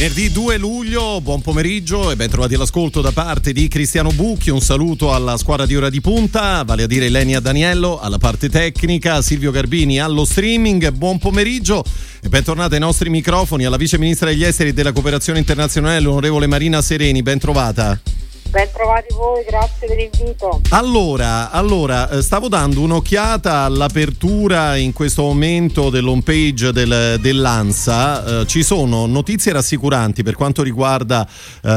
Venerdì 0.00 0.32
2 0.32 0.56
luglio, 0.56 1.20
buon 1.20 1.42
pomeriggio 1.42 2.10
e 2.10 2.16
ben 2.16 2.30
trovati 2.30 2.54
all'ascolto 2.54 3.02
da 3.02 3.12
parte 3.12 3.52
di 3.52 3.68
Cristiano 3.68 4.10
Bucchi. 4.12 4.48
Un 4.48 4.62
saluto 4.62 5.12
alla 5.12 5.36
squadra 5.36 5.66
di 5.66 5.76
Ora 5.76 5.90
di 5.90 6.00
Punta, 6.00 6.62
vale 6.64 6.84
a 6.84 6.86
dire 6.86 7.04
Elenia 7.04 7.38
Daniello 7.38 8.00
alla 8.00 8.16
parte 8.16 8.48
tecnica, 8.48 9.20
Silvio 9.20 9.50
Garbini 9.50 10.00
allo 10.00 10.24
streaming. 10.24 10.90
Buon 10.92 11.18
pomeriggio 11.18 11.84
e 12.22 12.30
bentornati 12.30 12.72
ai 12.76 12.80
nostri 12.80 13.10
microfoni 13.10 13.66
alla 13.66 13.76
vice 13.76 13.98
ministra 13.98 14.30
degli 14.30 14.42
esteri 14.42 14.70
e 14.70 14.72
della 14.72 14.92
cooperazione 14.92 15.38
internazionale, 15.38 16.00
l'onorevole 16.00 16.46
Marina 16.46 16.80
Sereni. 16.80 17.20
Ben 17.20 17.38
trovata. 17.38 18.00
Ben 18.50 18.68
trovati 18.72 19.14
voi, 19.14 19.44
grazie 19.44 19.86
dell'invito. 19.86 20.60
Allora, 20.70 21.52
allora, 21.52 22.10
eh, 22.10 22.20
stavo 22.20 22.48
dando 22.48 22.80
un'occhiata 22.80 23.60
all'apertura 23.60 24.74
in 24.74 24.92
questo 24.92 25.22
momento 25.22 25.88
dell'home 25.88 26.22
page 26.22 26.72
del, 26.72 27.18
dell'ANSA. 27.20 28.40
Eh, 28.40 28.46
ci 28.46 28.64
sono 28.64 29.06
notizie 29.06 29.52
rassicuranti 29.52 30.24
per 30.24 30.34
quanto 30.34 30.64
riguarda 30.64 31.24
eh, 31.26 31.68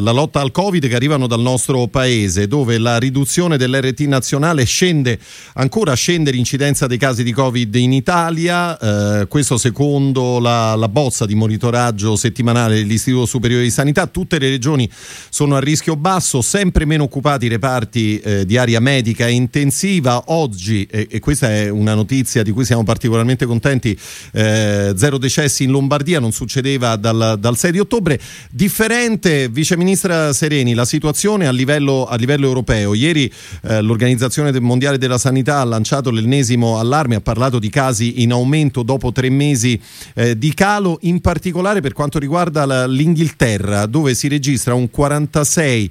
la 0.00 0.10
lotta 0.12 0.40
al 0.40 0.50
Covid 0.50 0.88
che 0.88 0.94
arrivano 0.94 1.26
dal 1.26 1.40
nostro 1.40 1.88
paese, 1.88 2.46
dove 2.46 2.78
la 2.78 2.98
riduzione 2.98 3.58
dell'RT 3.58 4.00
nazionale 4.06 4.64
scende, 4.64 5.18
ancora 5.56 5.92
scende 5.92 6.30
l'incidenza 6.30 6.86
dei 6.86 6.96
casi 6.96 7.22
di 7.22 7.32
Covid 7.32 7.74
in 7.74 7.92
Italia. 7.92 8.78
Eh, 8.78 9.26
questo 9.26 9.58
secondo 9.58 10.38
la, 10.38 10.74
la 10.74 10.88
bozza 10.88 11.26
di 11.26 11.34
monitoraggio 11.34 12.16
settimanale 12.16 12.76
dell'Istituto 12.76 13.26
Superiore 13.26 13.64
di 13.64 13.70
Sanità. 13.70 14.06
Tutte 14.06 14.38
le 14.38 14.48
regioni 14.48 14.90
sono 15.28 15.56
a 15.56 15.60
rischio 15.60 15.96
basso 15.96 16.12
basso, 16.14 16.42
sempre 16.42 16.84
meno 16.84 17.04
occupati 17.04 17.46
i 17.46 17.48
reparti 17.48 18.20
eh, 18.20 18.46
di 18.46 18.56
area 18.56 18.78
medica 18.78 19.26
intensiva. 19.26 20.22
Oggi, 20.26 20.86
e, 20.88 21.08
e, 21.10 21.18
questa 21.18 21.50
è 21.50 21.68
una 21.68 21.94
notizia 21.94 22.44
di 22.44 22.52
cui 22.52 22.64
siamo 22.64 22.84
particolarmente 22.84 23.46
contenti, 23.46 23.98
eh, 24.32 24.92
zero 24.96 25.18
decessi 25.18 25.64
in 25.64 25.72
Lombardia, 25.72 26.20
non 26.20 26.30
succedeva 26.30 26.94
dal, 26.94 27.36
dal 27.40 27.56
6 27.56 27.72
di 27.72 27.80
ottobre. 27.80 28.20
Differente, 28.48 29.48
Vice 29.48 29.76
Ministra 29.76 30.32
Sereni, 30.32 30.74
la 30.74 30.84
situazione 30.84 31.48
a 31.48 31.50
livello, 31.50 32.06
a 32.06 32.14
livello 32.14 32.46
europeo. 32.46 32.94
Ieri 32.94 33.30
eh, 33.62 33.80
l'Organizzazione 33.80 34.52
Mondiale 34.60 34.98
della 34.98 35.18
Sanità 35.18 35.58
ha 35.58 35.64
lanciato 35.64 36.10
l'ennesimo 36.12 36.78
allarme, 36.78 37.16
ha 37.16 37.20
parlato 37.20 37.58
di 37.58 37.70
casi 37.70 38.22
in 38.22 38.30
aumento 38.30 38.84
dopo 38.84 39.10
tre 39.10 39.30
mesi 39.30 39.80
eh, 40.14 40.38
di 40.38 40.54
calo, 40.54 40.98
in 41.02 41.20
particolare 41.20 41.80
per 41.80 41.92
quanto 41.92 42.20
riguarda 42.20 42.64
la, 42.64 42.86
l'Inghilterra, 42.86 43.86
dove 43.86 44.14
si 44.14 44.28
registra 44.28 44.74
un 44.74 44.88
46 44.88 45.90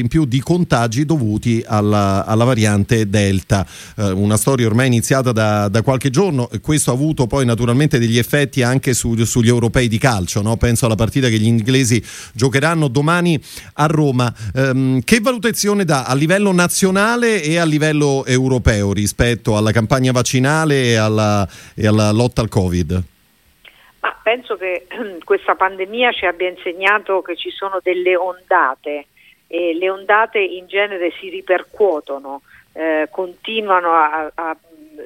in 0.00 0.08
più 0.08 0.24
di 0.24 0.40
contagi 0.40 1.04
dovuti 1.04 1.62
alla, 1.66 2.24
alla 2.24 2.44
variante 2.44 3.08
Delta. 3.08 3.66
Eh, 3.96 4.10
una 4.10 4.36
storia 4.36 4.66
ormai 4.66 4.86
iniziata 4.86 5.32
da, 5.32 5.68
da, 5.68 5.82
qualche 5.82 6.10
giorno 6.10 6.48
e 6.50 6.60
questo 6.60 6.90
ha 6.90 6.94
avuto 6.94 7.26
poi 7.26 7.44
naturalmente 7.44 7.98
degli 7.98 8.18
effetti 8.18 8.62
anche 8.62 8.94
su, 8.94 9.16
sugli 9.24 9.48
europei 9.48 9.88
di 9.88 9.98
calcio. 9.98 10.42
No? 10.42 10.56
Penso 10.56 10.86
alla 10.86 10.94
partita 10.94 11.28
che 11.28 11.38
gli 11.38 11.46
inglesi 11.46 12.02
giocheranno 12.32 12.88
domani 12.88 13.40
a 13.74 13.86
Roma. 13.86 14.32
Um, 14.54 15.00
che 15.00 15.20
valutazione 15.20 15.84
dà 15.84 16.04
a 16.04 16.14
livello 16.14 16.52
nazionale 16.52 17.42
e 17.42 17.58
a 17.58 17.64
livello 17.64 18.24
europeo 18.24 18.92
rispetto 18.92 19.56
alla 19.56 19.72
campagna 19.72 20.12
vaccinale 20.12 20.84
e 20.84 20.94
alla, 20.96 21.48
e 21.74 21.86
alla 21.86 22.10
lotta 22.10 22.40
al 22.40 22.48
Covid? 22.48 23.04
penso 24.26 24.56
che 24.56 24.88
questa 25.24 25.54
pandemia 25.54 26.10
ci 26.10 26.26
abbia 26.26 26.48
insegnato 26.48 27.22
che 27.22 27.36
ci 27.36 27.50
sono 27.50 27.78
delle 27.80 28.16
ondate 28.16 29.06
e 29.46 29.74
le 29.74 29.90
ondate 29.90 30.38
in 30.38 30.66
genere 30.66 31.12
si 31.12 31.28
ripercuotono, 31.28 32.42
eh, 32.72 33.08
continuano 33.10 33.92
a, 33.92 34.30
a, 34.34 34.56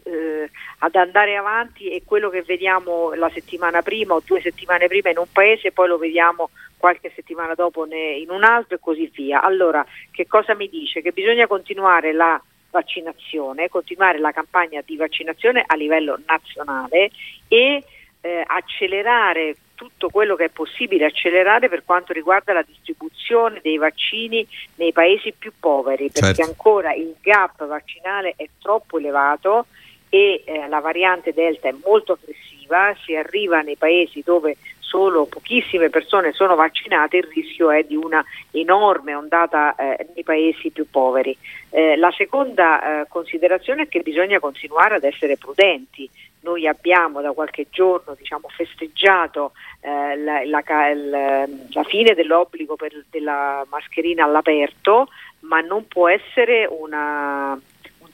eh, 0.05 0.51
ad 0.79 0.95
andare 0.95 1.37
avanti 1.37 1.89
e 1.89 2.03
quello 2.05 2.31
che 2.31 2.43
vediamo 2.43 3.13
la 3.15 3.31
settimana 3.31 3.83
prima 3.83 4.15
o 4.15 4.23
due 4.25 4.41
settimane 4.41 4.87
prima 4.89 5.11
in 5.11 5.19
un 5.19 5.27
paese 5.31 5.73
poi 5.73 5.89
lo 5.89 5.99
vediamo 5.99 6.51
qualche 6.77 7.13
settimana 7.15 7.55
dopo 7.55 7.87
in 7.87 8.31
un 8.31 8.43
altro 8.43 8.77
e 8.77 8.81
così 8.81 9.11
via. 9.15 9.43
Allora, 9.43 9.85
che 10.11 10.27
cosa 10.27 10.55
mi 10.55 10.69
dice? 10.69 11.03
Che 11.03 11.13
bisogna 11.13 11.47
continuare 11.47 12.13
la 12.13 12.41
vaccinazione, 12.71 13.69
continuare 13.69 14.19
la 14.19 14.33
campagna 14.33 14.81
di 14.85 14.97
vaccinazione 14.97 15.63
a 15.67 15.75
livello 15.75 16.19
nazionale 16.27 17.11
e 17.49 17.85
eh, 18.21 18.45
accelerare 18.47 19.57
tutto 19.81 20.11
quello 20.11 20.37
che 20.37 20.45
è 20.45 20.49
possibile 20.51 21.07
accelerare 21.07 21.71
per 21.71 21.85
quanto 21.87 22.13
riguarda 22.13 22.53
la 22.53 22.61
distribuzione 22.61 23.61
dei 23.63 23.79
vaccini 23.79 24.47
nei 24.75 24.93
paesi 24.93 25.33
più 25.33 25.53
poveri, 25.59 26.11
perché 26.11 26.35
certo. 26.35 26.43
ancora 26.43 26.93
il 26.93 27.15
gap 27.19 27.67
vaccinale 27.67 28.35
è 28.37 28.47
troppo 28.61 28.99
elevato 28.99 29.69
e 30.11 30.43
eh, 30.45 30.69
la 30.69 30.81
variante 30.81 31.33
Delta 31.33 31.69
è 31.69 31.75
molto 31.83 32.13
aggressiva, 32.13 32.95
si 33.03 33.17
arriva 33.17 33.63
nei 33.63 33.77
paesi 33.77 34.21
dove 34.23 34.59
solo 34.81 35.25
pochissime 35.25 35.89
persone 35.89 36.33
sono 36.33 36.57
vaccinate, 36.57 37.17
il 37.17 37.29
rischio 37.33 37.71
è 37.71 37.83
di 37.85 37.97
una 37.97 38.23
enorme 38.51 39.15
ondata 39.15 39.75
eh, 39.77 40.09
nei 40.15 40.25
paesi 40.25 40.69
più 40.69 40.91
poveri. 40.91 41.35
Eh, 41.71 41.97
la 41.97 42.13
seconda 42.15 43.01
eh, 43.01 43.07
considerazione 43.09 43.85
è 43.85 43.89
che 43.89 44.01
bisogna 44.01 44.41
continuare 44.41 44.97
ad 44.97 45.05
essere 45.05 45.39
prudenti, 45.39 46.11
noi 46.41 46.67
abbiamo 46.67 47.21
da 47.21 47.33
qualche 47.33 47.67
giorno 47.71 48.15
diciamo, 48.17 48.49
festeggiato 48.49 49.53
eh, 49.81 50.17
la, 50.17 50.45
la, 50.45 50.63
la, 50.95 51.49
la, 51.71 51.85
fine 51.85 52.15
dell'obbligo 52.15 52.77
per, 52.77 53.05
della 53.11 53.67
mascherina 53.69 54.25
all'aperto, 54.25 55.09
ma 55.41 55.61
non 55.61 55.87
può 55.87 56.09
essere 56.09 56.67
una 56.71 57.59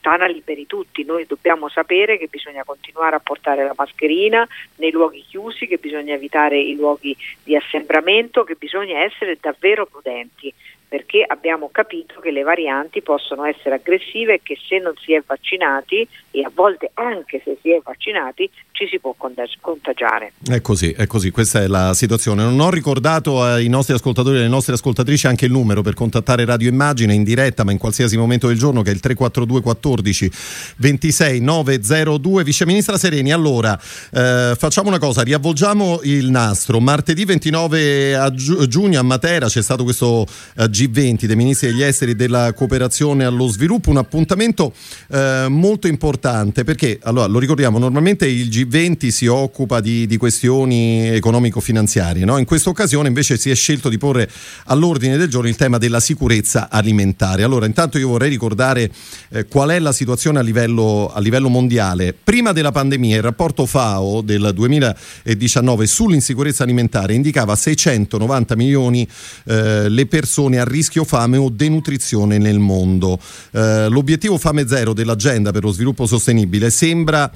tana 0.07 0.25
liberi 0.25 0.65
tutti. 0.65 1.03
Noi 1.03 1.25
dobbiamo 1.25 1.67
sapere 1.67 2.17
che 2.17 2.27
bisogna 2.27 2.63
continuare 2.63 3.17
a 3.17 3.19
portare 3.19 3.63
la 3.65 3.73
mascherina 3.75 4.47
nei 4.75 4.91
luoghi 4.91 5.25
chiusi, 5.27 5.67
che 5.67 5.77
bisogna 5.77 6.13
evitare 6.13 6.57
i 6.57 6.75
luoghi 6.75 7.15
di 7.43 7.55
assembramento, 7.55 8.43
che 8.43 8.55
bisogna 8.55 8.99
essere 8.99 9.37
davvero 9.39 9.85
prudenti 9.85 10.53
perché 10.87 11.23
abbiamo 11.27 11.69
capito 11.71 12.19
che 12.21 12.31
le 12.31 12.43
varianti 12.43 13.01
possono 13.01 13.43
essere 13.45 13.75
aggressive 13.75 14.35
e 14.35 14.39
che 14.41 14.57
se 14.67 14.79
non 14.79 14.93
si 15.03 15.13
è 15.13 15.21
vaccinati 15.25 16.07
e 16.31 16.43
a 16.43 16.51
volte 16.53 16.91
anche 16.93 17.41
se 17.43 17.57
si 17.61 17.71
è 17.71 17.79
vaccinati 17.83 18.49
ci 18.71 18.87
si 18.87 18.99
può 18.99 19.15
contagiare. 19.17 20.33
È 20.47 20.61
così, 20.61 20.91
è 20.91 21.07
così, 21.07 21.31
questa 21.31 21.61
è 21.61 21.67
la 21.67 21.93
situazione. 21.95 22.43
Non 22.43 22.59
ho 22.59 22.69
ricordato 22.69 23.41
ai 23.41 23.67
nostri 23.67 23.95
ascoltatori 23.95 24.35
e 24.35 24.39
alle 24.41 24.47
nostre 24.47 24.75
ascoltatrici 24.75 25.25
anche 25.25 25.45
il 25.45 25.51
numero 25.51 25.81
per 25.81 25.95
contattare 25.95 26.45
Radio 26.45 26.69
Immagine 26.69 27.13
in 27.13 27.23
diretta, 27.23 27.63
ma 27.63 27.71
in 27.71 27.79
qualsiasi 27.79 28.17
momento 28.17 28.47
del 28.47 28.57
giorno 28.57 28.83
che 28.83 28.91
è 28.91 28.93
il 28.93 28.99
342 28.99 29.61
14 29.61 30.31
26 30.77 31.41
902. 31.41 32.43
Vice 32.43 32.65
Ministra 32.67 32.97
Sereni, 32.97 33.31
allora 33.31 33.77
eh, 34.13 34.53
facciamo 34.55 34.89
una 34.89 34.99
cosa, 34.99 35.23
riavvolgiamo 35.23 36.01
il 36.03 36.29
nastro. 36.29 36.79
Martedì 36.79 37.25
29 37.25 38.31
giugno 38.67 38.99
a 38.99 39.03
Matera 39.03 39.47
c'è 39.47 39.63
stato 39.63 39.83
questo 39.83 40.25
eh, 40.55 40.69
G20 40.77 41.25
dei 41.25 41.35
ministri 41.35 41.69
degli 41.71 41.81
esteri 41.81 42.15
della 42.15 42.53
cooperazione 42.53 43.25
allo 43.25 43.47
sviluppo, 43.47 43.89
un 43.89 43.97
appuntamento 43.97 44.73
eh, 45.09 45.47
molto 45.49 45.87
importante 45.87 46.63
perché, 46.63 46.99
allora, 47.01 47.25
lo 47.25 47.39
ricordiamo, 47.39 47.79
normalmente 47.79 48.27
il 48.27 48.49
G20 48.49 49.07
si 49.07 49.25
occupa 49.25 49.79
di, 49.79 50.05
di 50.05 50.17
questioni 50.17 51.07
economico-finanziarie, 51.07 52.25
no? 52.25 52.37
in 52.37 52.45
questa 52.45 52.69
occasione 52.69 53.07
invece 53.07 53.37
si 53.37 53.49
è 53.49 53.55
scelto 53.55 53.89
di 53.89 53.97
porre 53.97 54.29
all'ordine 54.65 55.17
del 55.17 55.29
giorno 55.29 55.49
il 55.49 55.55
tema 55.55 55.79
della 55.79 55.99
sicurezza 55.99 56.69
alimentare. 56.69 57.41
Allora, 57.41 57.65
intanto 57.65 57.97
io 57.97 58.09
vorrei 58.09 58.29
ricordare 58.29 58.91
eh, 59.29 59.45
qual 59.45 59.69
è 59.69 59.79
la 59.79 59.91
situazione 59.91 60.39
a 60.39 60.41
livello, 60.43 61.11
a 61.11 61.19
livello 61.19 61.49
mondiale. 61.49 62.13
Prima 62.13 62.51
della 62.51 62.71
pandemia 62.71 63.15
il 63.15 63.23
rapporto 63.23 63.65
FAO 63.65 64.21
del 64.21 64.51
2019 64.53 65.87
sull'insicurezza 65.87 66.63
alimentare 66.63 67.13
indicava 67.13 67.55
690 67.55 68.55
milioni 68.55 69.07
eh, 69.45 69.89
le 69.89 70.05
persone 70.05 70.59
a 70.59 70.65
rischio 70.67 71.03
fame 71.03 71.37
o 71.37 71.49
denutrizione 71.49 72.37
nel 72.37 72.59
mondo. 72.59 73.19
Eh, 73.51 73.87
l'obiettivo 73.89 74.37
fame 74.37 74.67
zero 74.67 74.93
dell'agenda 74.93 75.51
per 75.51 75.63
lo 75.63 75.71
sviluppo 75.71 76.05
sostenibile 76.05 76.69
sembra 76.69 77.31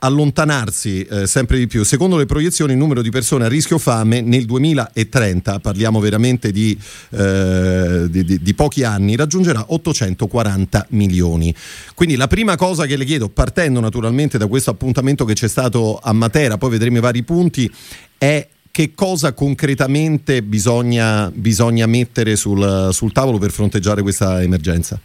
allontanarsi 0.00 1.02
eh, 1.02 1.26
sempre 1.26 1.58
di 1.58 1.66
più. 1.66 1.84
Secondo 1.84 2.16
le 2.16 2.26
proiezioni 2.26 2.72
il 2.72 2.78
numero 2.78 3.02
di 3.02 3.10
persone 3.10 3.44
a 3.44 3.48
rischio 3.48 3.78
fame 3.78 4.20
nel 4.20 4.44
2030, 4.44 5.60
parliamo 5.60 6.00
veramente 6.00 6.50
di, 6.52 6.78
eh, 7.10 8.06
di, 8.08 8.24
di, 8.24 8.42
di, 8.42 8.54
pochi 8.54 8.82
anni, 8.82 9.16
raggiungerà 9.16 9.64
840 9.68 10.86
milioni. 10.90 11.54
Quindi 11.94 12.16
la 12.16 12.26
prima 12.26 12.56
cosa 12.56 12.86
che 12.86 12.96
le 12.96 13.04
chiedo, 13.04 13.28
partendo 13.28 13.80
naturalmente 13.80 14.38
da 14.38 14.46
questo 14.46 14.70
appuntamento 14.70 15.24
che 15.24 15.34
c'è 15.34 15.48
stato 15.48 15.98
a 16.02 16.12
Matera, 16.12 16.58
poi 16.58 16.70
vedremo 16.70 16.98
i 16.98 17.00
vari 17.00 17.22
punti, 17.22 17.70
è 18.16 18.46
che 18.70 18.92
cosa 18.94 19.34
concretamente 19.34 20.42
bisogna, 20.42 21.30
bisogna 21.32 21.86
mettere 21.86 22.36
sul, 22.36 22.88
sul, 22.92 23.12
tavolo 23.12 23.38
per 23.38 23.50
fronteggiare 23.50 24.02
questa 24.02 24.42
emergenza? 24.42 24.98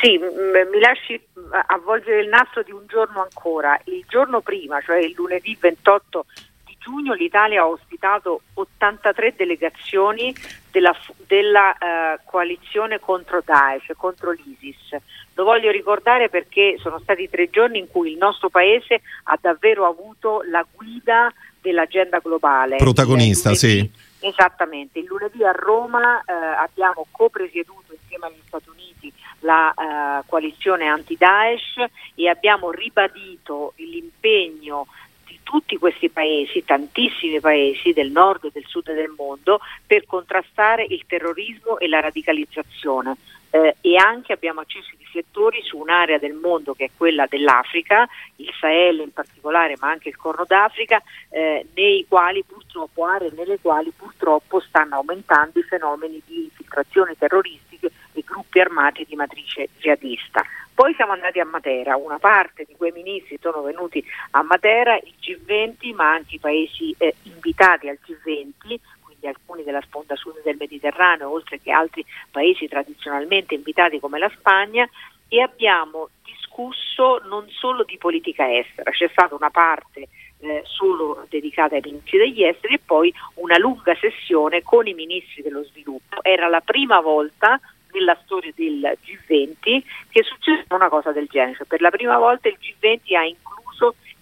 Sì, 0.00 0.18
mi 0.18 0.80
lasci 0.80 1.20
avvolgere 1.66 2.20
il 2.20 2.28
nastro 2.28 2.62
di 2.62 2.72
un 2.72 2.84
giorno 2.86 3.22
ancora. 3.22 3.78
Il 3.84 4.04
giorno 4.08 4.40
prima, 4.40 4.80
cioè 4.80 4.98
il 4.98 5.14
lunedì 5.16 5.56
28 5.58 6.26
di 6.64 6.76
giugno 6.78 7.14
l'Italia 7.14 7.62
ha 7.62 7.68
ospitato 7.68 8.42
83 8.54 9.34
delegazioni 9.36 10.34
della, 10.70 10.94
della 11.26 11.70
uh, 11.70 12.20
coalizione 12.24 12.98
contro 12.98 13.42
Daesh, 13.44 13.92
contro 13.96 14.32
l'ISIS. 14.32 14.96
Lo 15.34 15.44
voglio 15.44 15.70
ricordare 15.70 16.28
perché 16.28 16.76
sono 16.78 16.98
stati 16.98 17.28
tre 17.28 17.50
giorni 17.50 17.78
in 17.78 17.88
cui 17.88 18.12
il 18.12 18.18
nostro 18.18 18.48
Paese 18.48 19.00
ha 19.24 19.38
davvero 19.40 19.86
avuto 19.86 20.42
la 20.48 20.66
guida 20.70 21.32
dell'agenda 21.64 22.18
globale. 22.18 22.76
Protagonista, 22.76 23.54
sì. 23.54 23.90
Esattamente. 24.20 24.98
Il 24.98 25.06
lunedì 25.06 25.42
a 25.42 25.52
Roma 25.52 26.20
eh, 26.20 26.32
abbiamo 26.32 27.06
co-presieduto 27.10 27.94
insieme 27.94 28.26
agli 28.26 28.40
Stati 28.46 28.68
Uniti 28.68 29.12
la 29.40 29.72
eh, 29.72 30.24
coalizione 30.26 30.86
anti-Daesh 30.86 31.84
e 32.14 32.28
abbiamo 32.28 32.70
ribadito 32.70 33.72
l'impegno 33.76 34.86
di 35.26 35.38
tutti 35.42 35.76
questi 35.78 36.10
paesi, 36.10 36.64
tantissimi 36.64 37.40
paesi 37.40 37.92
del 37.92 38.10
nord 38.10 38.44
e 38.44 38.50
del 38.52 38.64
sud 38.66 38.92
del 38.92 39.12
mondo, 39.16 39.60
per 39.86 40.04
contrastare 40.04 40.84
il 40.86 41.04
terrorismo 41.06 41.78
e 41.78 41.88
la 41.88 42.00
radicalizzazione. 42.00 43.16
Eh, 43.54 43.76
e 43.82 43.96
anche 43.96 44.32
abbiamo 44.32 44.62
acceso 44.62 44.88
i 44.94 44.96
riflettori 44.98 45.62
su 45.62 45.78
un'area 45.78 46.18
del 46.18 46.32
mondo 46.32 46.74
che 46.74 46.86
è 46.86 46.90
quella 46.96 47.26
dell'Africa, 47.28 48.04
il 48.36 48.50
Sahel 48.58 48.98
in 48.98 49.12
particolare, 49.12 49.76
ma 49.78 49.90
anche 49.90 50.08
il 50.08 50.16
Corno 50.16 50.42
d'Africa, 50.44 51.00
eh, 51.28 51.64
nei 51.72 52.04
quali 52.08 52.42
purtroppo, 52.42 53.04
aree 53.04 53.30
nelle 53.30 53.60
quali 53.60 53.92
purtroppo 53.96 54.58
stanno 54.58 54.96
aumentando 54.96 55.60
i 55.60 55.62
fenomeni 55.62 56.20
di 56.26 56.42
infiltrazioni 56.42 57.16
terroristiche 57.16 57.92
e 58.12 58.24
gruppi 58.26 58.58
armati 58.58 59.06
di 59.08 59.14
matrice 59.14 59.68
jihadista. 59.78 60.42
Poi 60.74 60.92
siamo 60.94 61.12
andati 61.12 61.38
a 61.38 61.44
Matera, 61.44 61.94
una 61.94 62.18
parte 62.18 62.64
di 62.66 62.74
quei 62.76 62.90
ministri 62.90 63.38
sono 63.40 63.62
venuti 63.62 64.04
a 64.32 64.42
Matera, 64.42 64.96
il 64.96 65.14
G20 65.20 65.94
ma 65.94 66.10
anche 66.10 66.34
i 66.34 66.40
paesi 66.40 66.92
eh, 66.98 67.14
invitati 67.22 67.88
al 67.88 68.00
G20 68.04 68.80
quindi 69.24 69.28
alcuni 69.28 69.64
della 69.64 69.80
sponda 69.80 70.16
sud 70.16 70.42
del 70.42 70.56
Mediterraneo, 70.58 71.30
oltre 71.30 71.60
che 71.60 71.70
altri 71.70 72.04
paesi 72.30 72.68
tradizionalmente 72.68 73.54
invitati 73.54 73.98
come 73.98 74.18
la 74.18 74.30
Spagna, 74.36 74.88
e 75.28 75.40
abbiamo 75.40 76.10
discusso 76.22 77.20
non 77.28 77.48
solo 77.48 77.82
di 77.84 77.96
politica 77.96 78.52
estera, 78.52 78.90
c'è 78.90 79.08
stata 79.10 79.34
una 79.34 79.50
parte 79.50 80.08
eh, 80.40 80.62
solo 80.64 81.26
dedicata 81.28 81.74
ai 81.74 81.80
ministri 81.82 82.18
degli 82.18 82.44
esteri 82.44 82.74
e 82.74 82.80
poi 82.84 83.12
una 83.34 83.58
lunga 83.58 83.96
sessione 83.96 84.62
con 84.62 84.86
i 84.86 84.94
ministri 84.94 85.42
dello 85.42 85.64
sviluppo. 85.64 86.22
Era 86.22 86.48
la 86.48 86.60
prima 86.60 87.00
volta 87.00 87.58
nella 87.92 88.16
storia 88.24 88.52
del 88.54 88.98
G20 89.04 89.82
che 90.10 90.22
succede 90.22 90.66
una 90.70 90.88
cosa 90.88 91.12
del 91.12 91.26
genere, 91.26 91.56
cioè 91.56 91.66
per 91.66 91.80
la 91.80 91.90
prima 91.90 92.18
volta 92.18 92.48
il 92.48 92.58
G20 92.60 93.16
ha 93.16 93.24
incluso 93.24 93.43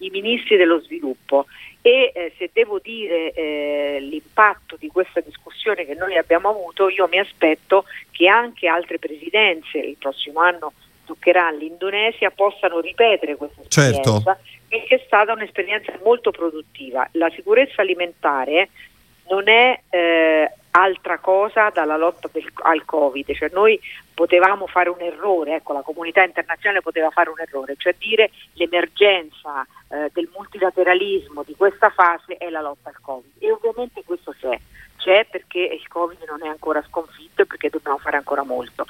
i 0.05 0.11
ministri 0.11 0.57
dello 0.57 0.81
sviluppo 0.81 1.47
e 1.81 2.13
eh, 2.15 2.33
se 2.39 2.51
devo 2.53 2.79
dire 2.79 3.33
eh, 3.33 3.99
l'impatto 4.01 4.77
di 4.79 4.89
questa 4.89 5.21
discussione 5.21 5.85
che 5.85 5.95
noi 5.95 6.17
abbiamo 6.17 6.49
avuto, 6.49 6.89
io 6.89 7.09
mi 7.09 7.19
aspetto 7.19 7.85
che 8.11 8.29
anche 8.29 8.69
altre 8.69 8.99
presidenze 8.99 9.79
il 9.79 9.97
prossimo 9.99 10.41
anno 10.41 10.73
toccherà 11.05 11.49
all'Indonesia 11.49 12.31
possano 12.31 12.81
ripetere 12.81 13.37
questa 13.37 13.63
esperienza 13.63 14.03
certo. 14.03 14.39
perché 14.69 14.95
è 14.95 15.03
stata 15.05 15.33
un'esperienza 15.33 15.93
molto 16.05 16.31
produttiva. 16.31 17.09
La 17.13 17.31
sicurezza 17.31 17.83
alimentare 17.83 18.69
non 19.29 19.49
è 19.49 19.81
eh, 19.91 20.51
altra 20.73 21.19
cosa 21.19 21.71
dalla 21.71 21.97
lotta 21.97 22.29
del, 22.33 22.45
al 22.63 22.85
Covid, 22.85 23.33
cioè 23.35 23.51
noi 23.53 23.79
potevamo 24.15 24.67
fare 24.67 24.89
un 24.89 25.01
errore, 25.01 25.57
ecco 25.57 25.73
la 25.73 25.83
comunità 25.83 26.23
internazionale 26.23 26.83
poteva 26.83 27.11
fare 27.11 27.31
un 27.31 27.41
errore, 27.41 27.75
cioè 27.77 27.95
dire 27.99 28.31
l'emergenza 28.55 29.67
eh, 29.93 30.11
del 30.13 30.31
multilateralismo 30.35 31.43
di 31.43 31.55
questa 31.55 31.91
fase 31.91 32.37
è 32.39 32.49
la 32.49 32.63
lotta 32.63 32.89
al 32.89 33.01
Covid. 33.01 33.33
E 33.39 33.53
ovviamente 33.53 34.03
questo 34.05 34.35
c'è, 34.39 34.59
c'è 34.97 35.27
perché 35.31 35.59
il 35.59 35.87
Covid 35.87 36.23
non 36.27 36.43
è 36.43 36.49
ancora 36.49 36.83
sconfitto 36.89 37.43
e 37.43 37.47
perché 37.47 37.69
dobbiamo 37.69 37.99
fare 37.99 38.17
ancora 38.17 38.43
molto, 38.43 38.87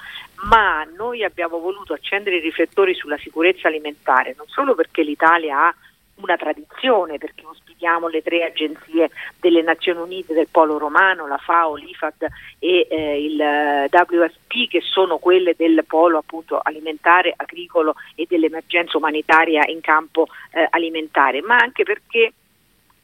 ma 0.49 0.85
noi 0.97 1.25
abbiamo 1.25 1.59
voluto 1.59 1.93
accendere 1.93 2.37
i 2.37 2.41
riflettori 2.41 2.95
sulla 2.95 3.19
sicurezza 3.19 3.67
alimentare, 3.67 4.35
non 4.37 4.47
solo 4.47 4.77
perché 4.77 5.03
l'Italia 5.03 5.67
ha 5.67 5.75
una 6.17 6.37
tradizione 6.37 7.19
perché 7.19 7.45
ospitiamo 7.45 8.09
le 8.09 8.23
tre 8.23 8.45
agenzie 8.45 9.11
delle 9.41 9.63
Nazioni 9.63 10.01
Unite 10.01 10.35
del 10.35 10.49
Polo 10.51 10.79
Romano, 10.79 11.27
la 11.27 11.39
FAO, 11.39 11.77
l'IFAD 11.77 12.27
e 12.59 12.87
eh, 12.89 13.25
il 13.25 13.41
eh, 13.41 13.89
WFP 13.91 14.69
che 14.69 14.81
sono 14.83 15.19
quelle 15.19 15.55
del 15.57 15.85
polo 15.87 16.19
appunto 16.19 16.61
alimentare, 16.63 17.33
agricolo 17.37 17.95
e 18.15 18.27
dell'emergenza 18.29 18.97
umanitaria 18.97 19.65
in 19.67 19.81
campo 19.81 20.29
eh, 20.53 20.67
alimentare, 20.71 21.41
ma 21.41 21.57
anche 21.57 21.83
perché 21.83 22.33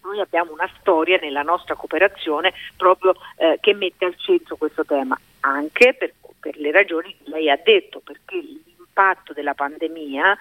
noi 0.03 0.21
abbiamo 0.21 0.53
una 0.53 0.71
storia 0.79 1.19
nella 1.21 1.43
nostra 1.43 1.75
cooperazione 1.75 2.53
proprio 2.77 3.15
eh, 3.37 3.59
che 3.61 3.75
mette 3.75 4.05
al 4.05 4.17
centro 4.17 4.57
questo 4.57 4.85
tema, 4.85 5.19
anche 5.41 5.95
per, 5.95 6.15
per 6.39 6.57
le 6.57 6.71
ragioni 6.71 7.15
che 7.17 7.31
lei 7.31 7.51
ha 7.51 7.61
detto, 7.63 8.01
perché 8.01 8.37
l'impatto 8.37 9.33
della 9.33 9.55
pandemia 9.55 10.37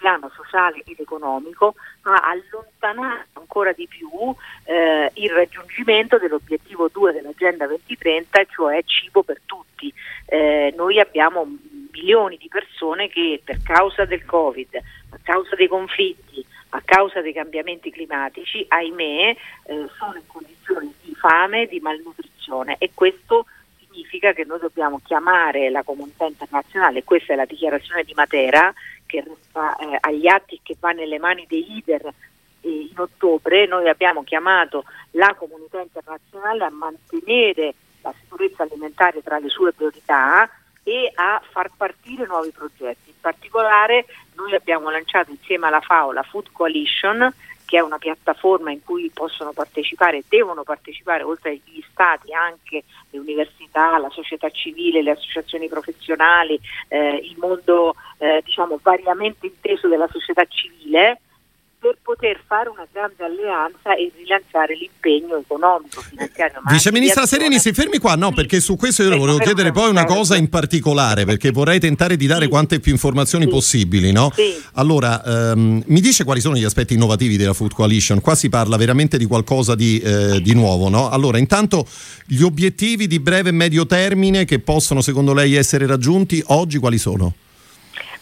piano 0.00 0.30
sociale 0.34 0.82
ed 0.86 0.98
economico 0.98 1.74
ha 2.02 2.30
allontanato 2.30 3.38
ancora 3.38 3.72
di 3.72 3.86
più 3.86 4.08
eh, 4.64 5.10
il 5.14 5.30
raggiungimento 5.30 6.18
dell'obiettivo 6.18 6.88
2 6.88 7.12
dell'Agenda 7.12 7.66
2030, 7.66 8.44
cioè 8.46 8.82
cibo 8.84 9.22
per 9.22 9.40
tutti. 9.44 9.92
Eh, 10.24 10.72
noi 10.76 10.98
abbiamo 10.98 11.46
milioni 11.92 12.38
di 12.38 12.48
persone 12.48 13.08
che 13.08 13.40
per 13.44 13.62
causa 13.62 14.06
del 14.06 14.24
Covid, 14.24 14.74
a 14.74 15.18
causa 15.22 15.54
dei 15.54 15.68
conflitti, 15.68 16.44
a 16.70 16.80
causa 16.82 17.20
dei 17.20 17.34
cambiamenti 17.34 17.90
climatici, 17.90 18.64
ahimè, 18.66 19.02
eh, 19.02 19.36
sono 19.98 20.14
in 20.14 20.26
condizioni 20.26 20.94
di 21.02 21.14
fame, 21.14 21.66
di 21.66 21.80
malnutrizione 21.80 22.76
e 22.78 22.90
questo 22.94 23.46
significa 23.78 24.32
che 24.32 24.44
noi 24.44 24.60
dobbiamo 24.60 25.00
chiamare 25.04 25.68
la 25.68 25.82
comunità 25.82 26.24
internazionale, 26.24 27.04
questa 27.04 27.32
è 27.32 27.36
la 27.36 27.44
dichiarazione 27.44 28.04
di 28.04 28.14
Matera 28.14 28.72
che 29.10 29.24
resta 29.26 29.76
eh, 29.76 29.98
agli 30.00 30.28
atti 30.28 30.60
che 30.62 30.76
va 30.78 30.92
nelle 30.92 31.18
mani 31.18 31.44
dei 31.48 31.66
leader 31.68 32.06
eh, 32.60 32.88
in 32.90 32.98
ottobre, 32.98 33.66
noi 33.66 33.88
abbiamo 33.88 34.22
chiamato 34.22 34.84
la 35.12 35.34
comunità 35.36 35.80
internazionale 35.80 36.64
a 36.64 36.70
mantenere 36.70 37.74
la 38.02 38.14
sicurezza 38.20 38.62
alimentare 38.62 39.22
tra 39.22 39.38
le 39.38 39.48
sue 39.48 39.72
priorità 39.72 40.48
e 40.84 41.10
a 41.14 41.42
far 41.50 41.70
partire 41.76 42.26
nuovi 42.26 42.50
progetti. 42.50 43.08
In 43.10 43.20
particolare 43.20 44.06
noi 44.36 44.54
abbiamo 44.54 44.90
lanciato 44.90 45.30
insieme 45.30 45.66
alla 45.66 45.80
FAO 45.80 46.12
la 46.12 46.22
Food 46.22 46.52
Coalition 46.52 47.34
che 47.70 47.76
è 47.76 47.80
una 47.80 47.98
piattaforma 47.98 48.72
in 48.72 48.82
cui 48.82 49.12
possono 49.14 49.52
partecipare 49.52 50.24
devono 50.28 50.64
partecipare 50.64 51.22
oltre 51.22 51.50
agli 51.50 51.84
stati 51.88 52.34
anche 52.34 52.82
le 53.10 53.18
università, 53.20 53.96
la 53.96 54.10
società 54.10 54.50
civile, 54.50 55.04
le 55.04 55.12
associazioni 55.12 55.68
professionali, 55.68 56.58
eh, 56.88 57.14
il 57.22 57.36
mondo 57.38 57.94
eh, 58.18 58.42
diciamo 58.44 58.80
variamente 58.82 59.46
inteso 59.46 59.86
della 59.86 60.08
società 60.08 60.44
civile 60.46 61.20
per 61.80 61.96
poter 62.02 62.38
fare 62.46 62.68
una 62.68 62.86
grande 62.92 63.24
alleanza 63.24 63.94
e 63.96 64.12
rilanciare 64.14 64.76
l'impegno 64.76 65.38
economico, 65.38 66.02
finanziario. 66.02 66.60
Vice 66.68 66.92
Ministra 66.92 67.24
Sereni, 67.24 67.58
si 67.58 67.72
fermi 67.72 67.96
qua, 67.96 68.16
no, 68.16 68.28
sì. 68.28 68.34
perché 68.34 68.60
su 68.60 68.76
questo 68.76 69.02
io 69.02 69.08
le 69.08 69.16
volevo 69.16 69.38
chiedere 69.38 69.72
poi 69.72 69.88
una 69.88 70.04
cosa 70.04 70.36
in 70.36 70.50
particolare, 70.50 71.24
perché 71.24 71.50
vorrei 71.50 71.80
tentare 71.80 72.18
di 72.18 72.26
dare 72.26 72.44
sì. 72.44 72.50
quante 72.50 72.80
più 72.80 72.92
informazioni 72.92 73.44
sì. 73.44 73.50
possibili, 73.50 74.12
no? 74.12 74.30
Allora, 74.74 75.24
ehm, 75.52 75.82
mi 75.86 76.00
dice 76.02 76.24
quali 76.24 76.42
sono 76.42 76.54
gli 76.54 76.64
aspetti 76.64 76.92
innovativi 76.92 77.38
della 77.38 77.54
Food 77.54 77.72
Coalition? 77.72 78.20
Qua 78.20 78.34
si 78.34 78.50
parla 78.50 78.76
veramente 78.76 79.16
di 79.16 79.24
qualcosa 79.24 79.74
di, 79.74 79.98
eh, 80.00 80.42
di 80.42 80.52
nuovo, 80.52 80.90
no? 80.90 81.08
Allora, 81.08 81.38
intanto 81.38 81.86
gli 82.26 82.42
obiettivi 82.42 83.06
di 83.06 83.20
breve 83.20 83.48
e 83.48 83.52
medio 83.52 83.86
termine 83.86 84.44
che 84.44 84.58
possono 84.58 85.00
secondo 85.00 85.32
lei 85.32 85.54
essere 85.54 85.86
raggiunti 85.86 86.42
oggi 86.48 86.76
quali 86.76 86.98
sono? 86.98 87.32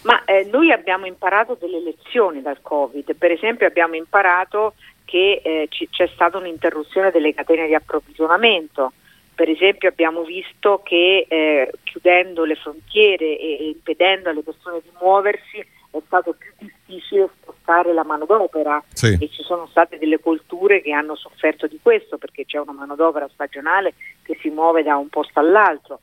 Ma 0.09 0.25
eh, 0.25 0.49
noi 0.51 0.73
abbiamo 0.73 1.05
imparato 1.05 1.55
delle 1.61 1.83
lezioni 1.83 2.41
dal 2.41 2.63
Covid, 2.63 3.15
per 3.15 3.31
esempio 3.31 3.67
abbiamo 3.67 3.95
imparato 3.95 4.73
che 5.05 5.43
eh, 5.45 5.67
c- 5.69 5.87
c'è 5.91 6.09
stata 6.15 6.39
un'interruzione 6.39 7.11
delle 7.11 7.35
catene 7.35 7.67
di 7.67 7.75
approvvigionamento, 7.75 8.95
per 9.35 9.51
esempio 9.51 9.91
abbiamo 9.91 10.23
visto 10.23 10.81
che 10.83 11.27
eh, 11.29 11.71
chiudendo 11.83 12.45
le 12.45 12.55
frontiere 12.55 13.39
e, 13.39 13.59
e 13.61 13.69
impedendo 13.69 14.31
alle 14.31 14.41
persone 14.41 14.81
di 14.83 14.89
muoversi 14.99 15.59
è 15.91 15.99
stato 16.07 16.33
più 16.33 16.53
difficile 16.57 17.29
spostare 17.43 17.93
la 17.93 18.05
manodopera 18.05 18.83
sì. 18.91 19.19
e 19.21 19.29
ci 19.29 19.43
sono 19.43 19.67
state 19.67 19.99
delle 19.99 20.21
colture 20.21 20.81
che 20.81 20.93
hanno 20.93 21.17
sofferto 21.17 21.67
di 21.67 21.79
questo 21.83 22.17
perché 22.17 22.47
c'è 22.47 22.59
una 22.59 22.73
manodopera 22.73 23.29
stagionale 23.29 23.93
che 24.23 24.39
si 24.41 24.49
muove 24.49 24.83
da 24.83 24.97
un 24.97 25.09
posto 25.11 25.39
all'altro. 25.39 26.01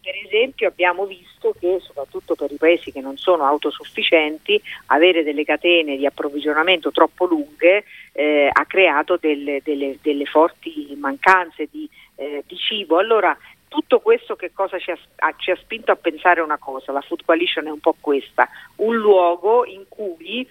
Per 0.00 0.14
esempio 0.24 0.68
abbiamo 0.68 1.06
visto 1.06 1.54
che 1.58 1.78
soprattutto 1.80 2.34
per 2.34 2.50
i 2.50 2.56
paesi 2.56 2.92
che 2.92 3.00
non 3.00 3.16
sono 3.16 3.44
autosufficienti 3.44 4.60
avere 4.86 5.22
delle 5.22 5.44
catene 5.44 5.96
di 5.96 6.06
approvvigionamento 6.06 6.90
troppo 6.90 7.24
lunghe 7.24 7.84
eh, 8.12 8.50
ha 8.52 8.64
creato 8.66 9.16
delle, 9.16 9.60
delle, 9.62 9.98
delle, 10.02 10.24
forti 10.24 10.94
mancanze 10.98 11.68
di, 11.70 11.88
eh, 12.16 12.42
di 12.46 12.56
cibo. 12.56 12.98
Allora 12.98 13.36
tutto 13.68 14.00
questo 14.00 14.34
che 14.34 14.52
cosa 14.52 14.78
ci 14.78 14.90
ha, 14.90 14.96
ci 15.36 15.50
ha, 15.50 15.56
spinto 15.56 15.92
a 15.92 15.96
pensare 15.96 16.40
una 16.40 16.58
cosa, 16.58 16.92
la 16.92 17.02
Food 17.02 17.24
Coalition 17.24 17.66
è 17.66 17.70
un 17.70 17.80
po' 17.80 17.94
questa, 18.00 18.48
un 18.76 18.96
luogo 18.96 19.64
in 19.64 19.84
cui 19.88 20.48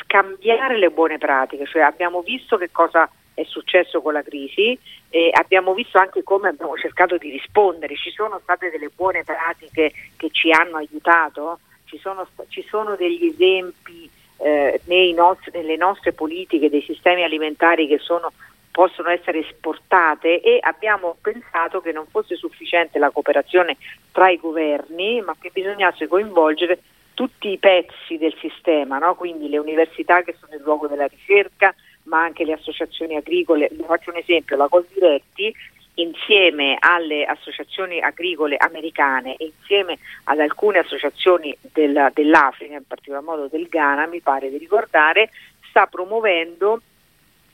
scambiare 0.00 0.76
le 0.76 0.90
buone 0.90 1.18
pratiche, 1.18 1.66
cioè 1.66 1.82
abbiamo 1.82 2.20
visto 2.20 2.56
che 2.56 2.70
cosa 2.70 3.08
è 3.38 3.44
successo 3.44 4.02
con 4.02 4.12
la 4.12 4.22
crisi 4.22 4.76
e 5.08 5.30
abbiamo 5.32 5.72
visto 5.72 5.98
anche 5.98 6.24
come 6.24 6.48
abbiamo 6.48 6.76
cercato 6.76 7.16
di 7.16 7.30
rispondere, 7.30 7.94
ci 7.96 8.10
sono 8.10 8.40
state 8.42 8.70
delle 8.70 8.90
buone 8.94 9.22
pratiche 9.22 9.92
che 10.16 10.30
ci 10.32 10.50
hanno 10.50 10.78
aiutato, 10.78 11.60
ci 11.84 11.98
sono, 11.98 12.26
ci 12.48 12.64
sono 12.68 12.96
degli 12.96 13.26
esempi 13.26 14.10
eh, 14.38 14.80
nostri, 15.14 15.52
nelle 15.54 15.76
nostre 15.76 16.12
politiche 16.12 16.68
dei 16.68 16.82
sistemi 16.82 17.22
alimentari 17.22 17.86
che 17.86 17.98
sono, 17.98 18.32
possono 18.72 19.08
essere 19.08 19.38
esportate? 19.38 20.40
E 20.40 20.58
abbiamo 20.60 21.16
pensato 21.20 21.80
che 21.80 21.92
non 21.92 22.06
fosse 22.08 22.34
sufficiente 22.34 22.98
la 22.98 23.10
cooperazione 23.10 23.76
tra 24.10 24.30
i 24.30 24.36
governi, 24.38 25.20
ma 25.20 25.36
che 25.38 25.50
bisognasse 25.52 26.08
coinvolgere 26.08 26.80
tutti 27.14 27.50
i 27.50 27.58
pezzi 27.58 28.16
del 28.18 28.34
sistema, 28.40 28.98
no? 28.98 29.14
quindi 29.14 29.48
le 29.48 29.58
università 29.58 30.22
che 30.22 30.36
sono 30.38 30.54
il 30.54 30.62
luogo 30.62 30.86
della 30.86 31.06
ricerca, 31.06 31.74
ma 32.08 32.22
anche 32.22 32.44
le 32.44 32.54
associazioni 32.54 33.16
agricole. 33.16 33.68
Vi 33.70 33.84
faccio 33.84 34.10
un 34.10 34.16
esempio, 34.16 34.56
la 34.56 34.68
Coldiretti 34.68 35.54
insieme 35.94 36.76
alle 36.78 37.24
associazioni 37.24 38.00
agricole 38.00 38.56
americane 38.56 39.34
e 39.36 39.52
insieme 39.56 39.98
ad 40.24 40.38
alcune 40.38 40.78
associazioni 40.78 41.56
del, 41.60 42.10
dell'Africa, 42.14 42.74
in 42.74 42.86
particolar 42.86 43.22
modo 43.22 43.48
del 43.48 43.68
Ghana, 43.68 44.06
mi 44.06 44.20
pare 44.20 44.48
di 44.48 44.58
ricordare, 44.58 45.30
sta 45.68 45.86
promuovendo 45.86 46.80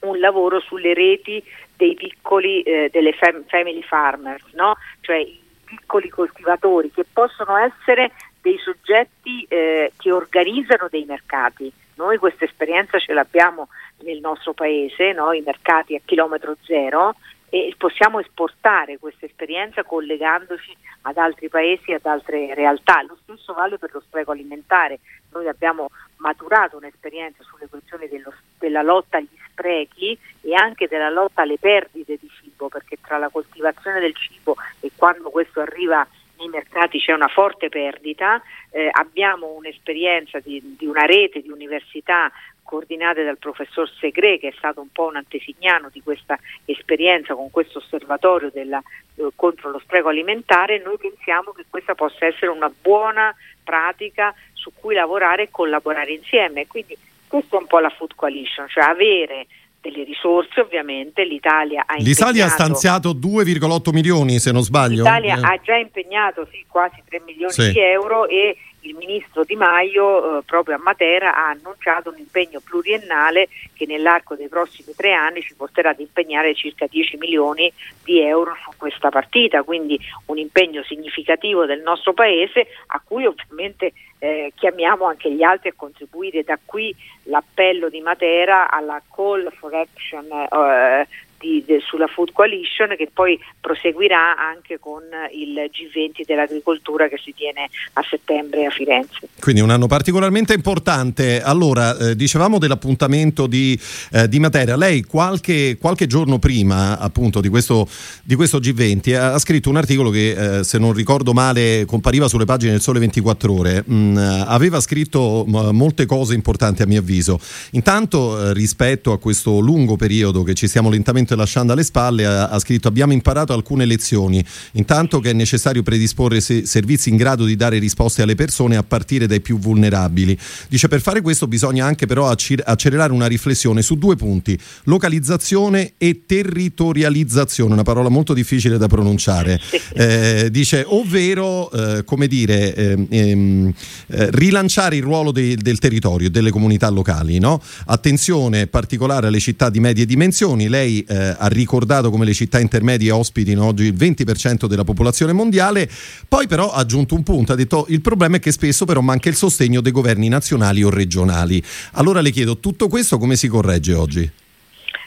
un 0.00 0.18
lavoro 0.18 0.60
sulle 0.60 0.92
reti 0.92 1.42
dei 1.76 1.94
piccoli, 1.94 2.62
eh, 2.62 2.90
delle 2.92 3.12
fam- 3.12 3.44
family 3.46 3.82
farmers, 3.82 4.44
no? 4.52 4.76
cioè 5.00 5.16
i 5.16 5.40
piccoli 5.64 6.08
coltivatori 6.08 6.90
che 6.92 7.04
possono 7.10 7.56
essere 7.56 8.12
dei 8.44 8.58
soggetti 8.58 9.46
eh, 9.48 9.90
che 9.96 10.12
organizzano 10.12 10.88
dei 10.90 11.06
mercati. 11.06 11.72
Noi 11.94 12.18
questa 12.18 12.44
esperienza 12.44 12.98
ce 12.98 13.14
l'abbiamo 13.14 13.68
nel 14.02 14.20
nostro 14.20 14.52
paese, 14.52 15.12
no? 15.12 15.32
i 15.32 15.40
mercati 15.40 15.94
a 15.94 16.00
chilometro 16.04 16.54
zero, 16.62 17.14
e 17.48 17.74
possiamo 17.78 18.20
esportare 18.20 18.98
questa 18.98 19.24
esperienza 19.24 19.82
collegandoci 19.82 20.76
ad 21.02 21.16
altri 21.16 21.48
paesi, 21.48 21.92
ad 21.92 22.04
altre 22.04 22.52
realtà. 22.52 23.02
Lo 23.02 23.16
stesso 23.22 23.54
vale 23.54 23.78
per 23.78 23.90
lo 23.94 24.00
spreco 24.00 24.32
alimentare. 24.32 24.98
Noi 25.32 25.48
abbiamo 25.48 25.88
maturato 26.16 26.76
un'esperienza 26.76 27.42
sulle 27.44 27.66
questioni 27.66 28.08
dello, 28.08 28.34
della 28.58 28.82
lotta 28.82 29.16
agli 29.16 29.38
sprechi 29.48 30.18
e 30.42 30.54
anche 30.54 30.86
della 30.86 31.08
lotta 31.08 31.42
alle 31.42 31.58
perdite 31.58 32.18
di 32.20 32.28
cibo, 32.28 32.68
perché 32.68 32.98
tra 33.00 33.16
la 33.16 33.30
coltivazione 33.30 34.00
del 34.00 34.14
cibo 34.14 34.54
e 34.80 34.90
quando 34.94 35.30
questo 35.30 35.60
arriva 35.60 36.06
nei 36.38 36.48
mercati 36.48 36.98
c'è 36.98 37.12
una 37.12 37.28
forte 37.28 37.68
perdita, 37.68 38.42
eh, 38.70 38.88
abbiamo 38.90 39.48
un'esperienza 39.52 40.40
di, 40.40 40.76
di, 40.78 40.86
una 40.86 41.04
rete 41.04 41.42
di 41.42 41.50
università 41.50 42.30
coordinate 42.62 43.24
dal 43.24 43.38
professor 43.38 43.88
Segre 44.00 44.38
che 44.38 44.48
è 44.48 44.54
stato 44.56 44.80
un 44.80 44.88
po' 44.90 45.06
un 45.06 45.16
antesignano 45.16 45.90
di 45.92 46.02
questa 46.02 46.38
esperienza 46.64 47.34
con 47.34 47.50
questo 47.50 47.78
osservatorio 47.78 48.50
della, 48.50 48.82
eh, 49.16 49.28
contro 49.36 49.70
lo 49.70 49.78
spreco 49.78 50.08
alimentare, 50.08 50.82
noi 50.82 50.96
pensiamo 50.96 51.52
che 51.52 51.64
questa 51.68 51.94
possa 51.94 52.26
essere 52.26 52.50
una 52.50 52.70
buona 52.70 53.34
pratica 53.62 54.34
su 54.52 54.72
cui 54.74 54.94
lavorare 54.94 55.44
e 55.44 55.50
collaborare 55.50 56.12
insieme. 56.12 56.66
Quindi 56.66 56.96
questa 57.28 57.56
è 57.56 57.60
un 57.60 57.66
po' 57.66 57.80
la 57.80 57.90
Food 57.90 58.14
Coalition, 58.14 58.68
cioè 58.68 58.84
avere 58.84 59.46
delle 59.84 60.04
risorse 60.04 60.60
ovviamente, 60.60 61.24
l'Italia 61.24 61.84
ha 61.86 61.94
L'Italia 61.98 62.46
ha 62.46 62.48
stanziato 62.48 63.10
2,8 63.12 63.92
milioni 63.92 64.38
se 64.38 64.50
non 64.50 64.62
sbaglio. 64.62 65.02
L'Italia 65.02 65.36
eh. 65.36 65.40
ha 65.42 65.60
già 65.62 65.76
impegnato 65.76 66.48
sì, 66.50 66.64
quasi 66.66 67.02
3 67.06 67.22
milioni 67.26 67.52
sì. 67.52 67.70
di 67.70 67.80
euro 67.80 68.26
e 68.26 68.56
il 68.84 68.94
ministro 68.96 69.44
Di 69.44 69.56
Maio 69.56 70.38
eh, 70.38 70.42
proprio 70.44 70.76
a 70.76 70.80
Matera 70.82 71.34
ha 71.34 71.48
annunciato 71.50 72.10
un 72.10 72.18
impegno 72.18 72.60
pluriennale 72.60 73.48
che 73.74 73.86
nell'arco 73.86 74.34
dei 74.34 74.48
prossimi 74.48 74.94
tre 74.94 75.12
anni 75.12 75.42
ci 75.42 75.54
porterà 75.54 75.90
ad 75.90 76.00
impegnare 76.00 76.54
circa 76.54 76.86
10 76.86 77.16
milioni 77.16 77.72
di 78.04 78.20
euro 78.20 78.54
su 78.62 78.70
questa 78.76 79.08
partita, 79.08 79.62
quindi 79.62 79.98
un 80.26 80.38
impegno 80.38 80.82
significativo 80.84 81.66
del 81.66 81.80
nostro 81.80 82.12
Paese 82.12 82.66
a 82.86 83.02
cui 83.04 83.26
ovviamente 83.26 83.92
eh, 84.18 84.52
chiamiamo 84.54 85.04
anche 85.04 85.30
gli 85.30 85.42
altri 85.42 85.70
a 85.70 85.74
contribuire. 85.76 86.42
Da 86.42 86.58
qui 86.64 86.94
l'appello 87.24 87.88
di 87.88 88.00
Matera 88.00 88.70
alla 88.70 89.00
call 89.14 89.50
for 89.52 89.74
action 89.74 90.26
eh, 90.30 91.06
di, 91.44 91.62
de, 91.66 91.80
sulla 91.84 92.06
Food 92.06 92.32
Coalition 92.32 92.94
che 92.96 93.10
poi 93.12 93.38
proseguirà 93.60 94.36
anche 94.38 94.78
con 94.78 95.02
il 95.32 95.52
G20 95.52 96.24
dell'agricoltura 96.24 97.08
che 97.08 97.18
si 97.22 97.34
tiene 97.34 97.68
a 97.94 98.02
settembre 98.08 98.64
a 98.64 98.70
Firenze. 98.70 99.28
Quindi 99.38 99.60
un 99.60 99.68
anno 99.68 99.86
particolarmente 99.86 100.54
importante. 100.54 101.42
Allora, 101.42 101.96
eh, 101.98 102.16
dicevamo 102.16 102.58
dell'appuntamento 102.58 103.46
di, 103.46 103.78
eh, 104.12 104.26
di 104.26 104.38
Matera. 104.38 104.76
Lei 104.76 105.02
qualche, 105.02 105.76
qualche, 105.78 106.06
giorno 106.06 106.38
prima 106.38 106.98
appunto 106.98 107.40
di 107.40 107.48
questo, 107.48 107.86
di 108.22 108.34
questo 108.34 108.58
G20 108.58 109.14
ha, 109.14 109.34
ha, 109.34 109.38
scritto 109.38 109.68
un 109.68 109.76
articolo 109.76 110.10
che 110.10 110.58
eh, 110.58 110.64
se 110.64 110.78
non 110.78 110.92
ricordo 110.92 111.32
male 111.32 111.84
compariva 111.86 112.28
sulle 112.28 112.44
pagine 112.44 112.72
del 112.72 112.80
Sole 112.80 113.00
24 113.00 113.52
Ore. 113.52 113.84
Mm, 113.90 114.16
aveva 114.16 114.80
scritto 114.80 115.44
m- 115.46 115.70
molte 115.72 116.06
cose 116.06 116.34
importanti 116.34 116.82
a 116.82 116.86
mio 116.86 117.00
avviso. 117.00 117.38
Intanto 117.72 118.48
eh, 118.48 118.52
rispetto 118.54 119.12
a 119.12 119.18
questo 119.18 119.58
lungo 119.58 119.96
periodo 119.96 120.42
che 120.42 120.54
ci 120.54 120.68
stiamo 120.68 120.88
lentamente 120.88 121.33
lasciando 121.36 121.72
alle 121.72 121.84
spalle, 121.84 122.26
ha, 122.26 122.48
ha, 122.48 122.58
scritto 122.58 122.88
abbiamo 122.88 123.12
imparato 123.12 123.52
alcune 123.52 123.84
lezioni. 123.84 124.44
Intanto 124.72 125.20
che 125.20 125.30
è 125.30 125.32
necessario 125.32 125.82
predisporre 125.82 126.40
se, 126.40 126.66
servizi 126.66 127.08
in 127.08 127.16
grado 127.16 127.44
di 127.44 127.56
dare 127.56 127.78
risposte 127.78 128.22
alle 128.22 128.34
persone 128.34 128.76
a 128.76 128.82
partire 128.82 129.26
dai 129.26 129.40
più 129.40 129.58
vulnerabili. 129.58 130.38
Dice 130.68 130.88
per 130.88 131.00
fare 131.00 131.20
questo 131.20 131.46
bisogna 131.46 131.86
anche 131.86 132.06
però 132.06 132.28
accelerare 132.28 133.12
una 133.12 133.26
riflessione 133.26 133.82
su 133.82 133.96
due 133.96 134.16
punti, 134.16 134.58
localizzazione 134.84 135.92
e 135.98 136.22
territorializzazione, 136.26 137.72
una 137.72 137.82
parola 137.82 138.08
molto 138.08 138.34
difficile 138.34 138.78
da 138.78 138.86
pronunciare. 138.86 139.60
Eh, 139.96 140.48
dice 140.50 140.84
ovvero, 140.88 141.70
eh, 141.70 142.04
come 142.04 142.26
dire, 142.26 142.74
ehm, 142.74 143.06
ehm, 143.08 143.74
eh, 144.08 144.28
rilanciare 144.32 144.96
il 144.96 145.02
ruolo 145.02 145.30
de, 145.30 145.56
del 145.56 145.78
territorio 145.78 146.26
e 146.26 146.30
delle 146.30 146.50
comunità 146.50 146.88
locali. 146.88 147.38
No? 147.38 147.62
Attenzione 147.86 148.66
particolare 148.66 149.28
alle 149.28 149.38
città 149.38 149.70
di 149.70 149.80
medie 149.80 150.04
dimensioni. 150.04 150.68
Lei 150.68 151.04
eh, 151.06 151.23
ha 151.30 151.46
ricordato 151.48 152.10
come 152.10 152.24
le 152.24 152.32
città 152.32 152.58
intermedie 152.58 153.10
ospitino 153.10 153.64
oggi 153.64 153.84
il 153.84 153.94
20% 153.94 154.66
della 154.66 154.84
popolazione 154.84 155.32
mondiale, 155.32 155.88
poi 156.28 156.46
però 156.46 156.72
ha 156.72 156.78
aggiunto 156.78 157.14
un 157.14 157.22
punto, 157.22 157.52
ha 157.52 157.56
detto 157.56 157.86
il 157.88 158.00
problema 158.00 158.36
è 158.36 158.40
che 158.40 158.52
spesso 158.52 158.84
però 158.84 159.00
manca 159.00 159.28
il 159.28 159.34
sostegno 159.34 159.80
dei 159.80 159.92
governi 159.92 160.28
nazionali 160.28 160.82
o 160.82 160.90
regionali. 160.90 161.62
Allora 161.92 162.20
le 162.20 162.30
chiedo, 162.30 162.58
tutto 162.58 162.88
questo 162.88 163.18
come 163.18 163.36
si 163.36 163.48
corregge 163.48 163.94
oggi? 163.94 164.30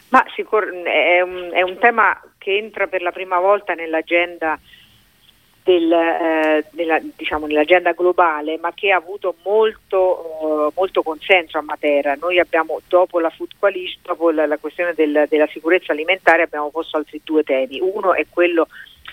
Ma 0.09 0.24
è 0.24 1.21
un, 1.21 1.50
è 1.53 1.62
un 1.62 1.77
tema 1.79 2.19
che 2.38 2.57
entra 2.57 2.88
per 2.88 3.01
la 3.01 3.12
prima 3.12 3.39
volta 3.39 3.74
nell'agenda 3.74 4.57
del, 5.67 5.91
eh, 5.91 6.65
della, 6.71 6.97
diciamo, 7.13 7.45
nell'agenda 7.45 7.91
globale, 7.91 8.57
ma 8.57 8.71
che 8.74 8.91
ha 8.91 8.95
avuto 8.95 9.36
molto, 9.43 10.38
uh, 10.41 10.71
molto, 10.74 11.03
consenso 11.03 11.57
a 11.57 11.62
Matera. 11.62 12.15
Noi 12.15 12.39
abbiamo, 12.39 12.79
dopo 12.88 13.19
la 13.19 13.29
Food 13.29 13.51
Coalition, 13.59 14.00
dopo 14.03 14.31
la, 14.31 14.45
la 14.45 14.57
questione 14.57 14.93
del, 14.95 15.25
della 15.27 15.47
sicurezza 15.47 15.91
alimentare, 15.91 16.43
abbiamo 16.43 16.69
posto 16.69 16.95
altri 16.95 17.19
due 17.21 17.43
temi. 17.43 17.81
Uno 17.81 18.13
è 18.13 18.25
quello 18.29 18.69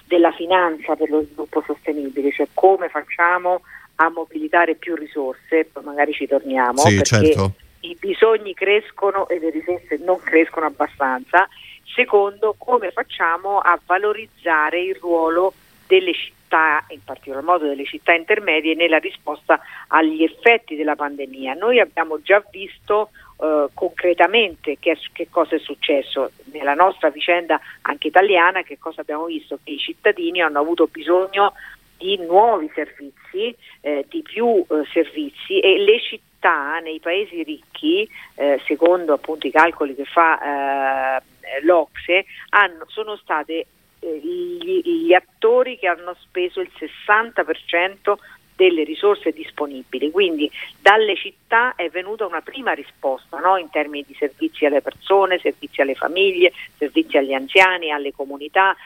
della 0.06 0.30
finanza 0.30 0.94
per 0.94 1.10
lo 1.10 1.22
sviluppo 1.22 1.60
sostenibile, 1.66 2.30
cioè 2.30 2.46
come 2.54 2.88
facciamo 2.88 3.62
a 3.96 4.08
mobilitare 4.10 4.76
più 4.76 4.94
risorse, 4.94 5.68
poi 5.72 5.82
magari 5.82 6.12
ci 6.12 6.28
torniamo, 6.28 6.78
sì, 6.78 6.94
perché 6.94 7.04
certo. 7.04 7.52
i 7.80 7.96
bisogni 7.98 8.54
crescono 8.54 9.26
e 9.26 9.40
le 9.40 9.50
risorse 9.50 9.98
non 10.04 10.20
crescono 10.20 10.66
abbastanza. 10.66 11.48
Secondo, 11.96 12.54
come 12.56 12.92
facciamo 12.92 13.58
a 13.58 13.76
valorizzare 13.84 14.80
il 14.80 14.94
ruolo 15.00 15.52
delle 15.86 16.12
città 16.12 16.43
città, 16.54 16.84
in 16.88 17.02
particolar 17.04 17.42
modo 17.42 17.66
delle 17.66 17.84
città 17.84 18.12
intermedie, 18.12 18.74
nella 18.74 18.98
risposta 18.98 19.60
agli 19.88 20.22
effetti 20.22 20.76
della 20.76 20.94
pandemia. 20.94 21.54
Noi 21.54 21.80
abbiamo 21.80 22.20
già 22.22 22.42
visto 22.50 23.10
eh, 23.40 23.66
concretamente 23.74 24.76
che, 24.78 24.96
che, 25.12 25.28
cosa 25.28 25.56
è 25.56 25.58
successo 25.58 26.30
nella 26.52 26.74
nostra 26.74 27.10
vicenda 27.10 27.60
anche 27.82 28.08
italiana, 28.08 28.62
che 28.62 28.78
cosa 28.78 29.00
abbiamo 29.00 29.26
visto? 29.26 29.58
Che 29.62 29.72
i 29.72 29.78
cittadini 29.78 30.40
hanno 30.40 30.60
avuto 30.60 30.86
bisogno 30.86 31.54
di 31.96 32.16
nuovi 32.18 32.70
servizi, 32.74 33.54
eh, 33.80 34.04
di 34.08 34.22
più 34.22 34.64
eh, 34.68 34.84
servizi 34.92 35.58
e 35.60 35.78
le 35.78 36.00
città 36.00 36.78
nei 36.80 37.00
paesi 37.00 37.42
ricchi, 37.42 38.08
eh, 38.34 38.60
secondo 38.66 39.14
appunto 39.14 39.46
i 39.46 39.50
calcoli 39.50 39.94
che 39.94 40.04
fa 40.04 41.18
eh, 41.18 41.22
l'Ocse, 41.62 42.26
hanno, 42.50 42.84
sono 42.88 43.16
state 43.16 43.66
gli, 44.04 44.82
gli 44.82 45.12
attori 45.12 45.78
che 45.78 45.86
hanno 45.86 46.14
speso 46.20 46.60
il 46.60 46.70
60% 46.78 48.14
delle 48.56 48.84
risorse 48.84 49.32
disponibili, 49.32 50.10
quindi 50.10 50.50
dalle 50.80 51.16
città 51.16 51.74
è 51.74 51.88
venuta 51.88 52.24
una 52.26 52.40
prima 52.40 52.72
risposta 52.72 53.38
no? 53.38 53.56
in 53.56 53.68
termini 53.70 54.04
di 54.06 54.14
servizi 54.14 54.64
alle 54.64 54.80
persone, 54.80 55.38
servizi 55.38 55.80
alle 55.80 55.94
famiglie, 55.94 56.52
servizi 56.76 57.16
agli 57.16 57.32
anziani, 57.32 57.90
alle 57.90 58.12
comunità, 58.12 58.76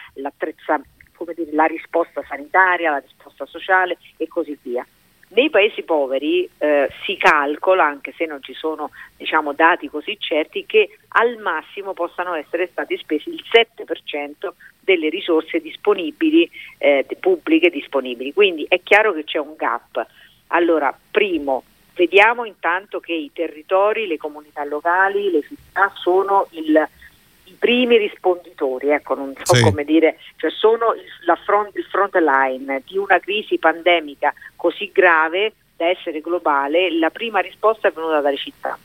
dire, 1.35 1.53
la 1.53 1.67
risposta 1.67 2.23
sanitaria, 2.27 2.93
la 2.93 2.99
risposta 2.99 3.45
sociale 3.45 3.99
e 4.17 4.27
così 4.29 4.57
via. 4.63 4.87
Nei 5.31 5.51
paesi 5.51 5.83
poveri 5.83 6.49
eh, 6.59 6.91
si 7.05 7.17
calcola, 7.17 7.85
anche 7.85 8.15
se 8.17 8.25
non 8.25 8.43
ci 8.43 8.55
sono 8.55 8.91
diciamo, 9.17 9.53
dati 9.53 9.89
così 9.89 10.17
certi, 10.19 10.65
che 10.65 10.99
al 11.09 11.37
massimo 11.37 11.93
possano 11.93 12.35
essere 12.35 12.69
stati 12.73 12.97
spesi 12.97 13.29
il 13.29 13.45
7% 13.51 14.49
delle 14.81 15.11
risorse 15.11 15.61
disponibili, 15.61 16.51
eh, 16.79 17.07
pubbliche 17.21 17.69
disponibili. 17.69 18.33
Quindi 18.33 18.65
è 18.69 18.81
chiaro 18.83 19.13
che 19.13 19.25
c'è 19.25 19.39
un 19.39 19.55
gap. 19.55 20.07
Allora, 20.49 20.97
primo, 21.11 21.63
vediamo 21.95 22.45
intanto 22.45 22.99
che 22.99 23.13
i 23.13 23.31
territori, 23.33 24.07
le 24.07 24.17
comunità 24.17 24.65
locali, 24.65 25.31
le 25.31 25.43
città 25.43 25.93
sono 25.95 26.47
il, 26.53 26.89
i 27.49 27.57
primi 27.59 27.97
risponditori, 27.97 28.91
ecco, 28.91 29.15
non 29.15 29.35
so 29.43 29.55
sì. 29.55 29.63
come 29.63 29.85
dire, 29.85 30.19
cioè 30.37 30.51
sono 30.51 30.93
il, 30.95 31.39
front, 31.45 31.75
il 31.77 31.85
front 31.85 32.15
line 32.17 32.83
di 32.87 32.99
una 32.99 33.19
crisi 33.19 33.59
pandemica 33.59 34.33
così 34.57 34.91
grave 34.93 35.53
da 35.77 35.87
essere 35.87 36.21
globale, 36.21 36.97
la 36.99 37.11
prima 37.11 37.41
risposta 37.41 37.89
è 37.89 37.93
venuta 37.93 38.21
dalle 38.21 38.37
città. 38.37 38.79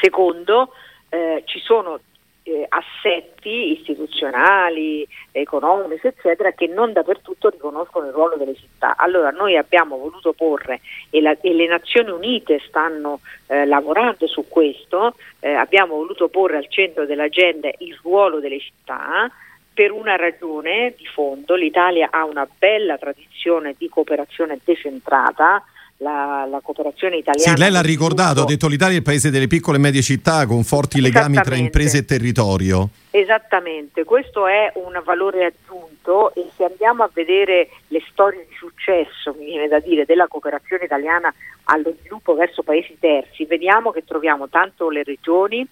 Secondo, 0.00 0.72
eh, 1.08 1.42
ci 1.46 1.60
sono 1.60 2.00
eh, 2.46 2.66
assetti 2.68 3.72
istituzionali, 3.72 5.06
economici, 5.32 6.06
eccetera, 6.06 6.52
che 6.52 6.66
non 6.66 6.92
dappertutto 6.92 7.50
riconoscono 7.50 8.06
il 8.06 8.12
ruolo 8.12 8.36
delle 8.36 8.54
città. 8.54 8.94
Allora 8.96 9.30
noi 9.30 9.56
abbiamo 9.56 9.96
voluto 9.96 10.32
porre, 10.32 10.80
e, 11.10 11.20
la, 11.20 11.36
e 11.40 11.52
le 11.52 11.66
Nazioni 11.66 12.10
Unite 12.10 12.60
stanno 12.66 13.20
eh, 13.48 13.66
lavorando 13.66 14.26
su 14.26 14.46
questo, 14.48 15.14
eh, 15.40 15.52
abbiamo 15.52 15.96
voluto 15.96 16.28
porre 16.28 16.56
al 16.56 16.68
centro 16.68 17.04
dell'agenda 17.04 17.68
il 17.78 17.98
ruolo 18.02 18.38
delle 18.38 18.60
città, 18.60 19.30
per 19.74 19.92
una 19.92 20.16
ragione 20.16 20.94
di 20.96 21.04
fondo, 21.04 21.54
l'Italia 21.54 22.08
ha 22.10 22.24
una 22.24 22.48
bella 22.58 22.96
tradizione 22.96 23.74
di 23.76 23.90
cooperazione 23.90 24.58
decentrata, 24.64 25.62
la, 25.98 26.46
la, 26.48 26.60
cooperazione 26.62 27.16
italiana. 27.16 27.56
Sì, 27.56 27.60
lei 27.60 27.70
l'ha 27.70 27.80
ricordato, 27.80 28.42
ha 28.42 28.44
detto 28.44 28.68
l'Italia 28.68 28.94
è 28.94 28.98
il 28.98 29.02
paese 29.02 29.30
delle 29.30 29.46
piccole 29.46 29.78
e 29.78 29.80
medie 29.80 30.02
città 30.02 30.46
con 30.46 30.62
forti 30.62 31.00
legami 31.00 31.36
tra 31.36 31.54
imprese 31.56 31.98
e 31.98 32.04
territorio. 32.04 32.88
Esattamente, 33.10 34.04
questo 34.04 34.46
è 34.46 34.70
un 34.74 35.00
valore 35.04 35.46
aggiunto 35.46 36.34
e 36.34 36.48
se 36.54 36.64
andiamo 36.64 37.02
a 37.02 37.10
vedere 37.12 37.68
le 37.88 38.02
storie 38.10 38.46
di 38.48 38.54
successo, 38.54 39.34
mi 39.38 39.46
viene 39.46 39.68
da 39.68 39.80
dire, 39.80 40.04
della 40.04 40.28
cooperazione 40.28 40.84
italiana 40.84 41.32
allo 41.64 41.94
sviluppo 41.98 42.34
verso 42.34 42.62
paesi 42.62 42.96
terzi, 42.98 43.44
vediamo 43.46 43.90
che 43.90 44.04
troviamo 44.04 44.48
tanto 44.48 44.90
le 44.90 45.02
regioni 45.02 45.66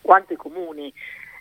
quanto 0.00 0.32
i 0.32 0.36
comuni. 0.36 0.92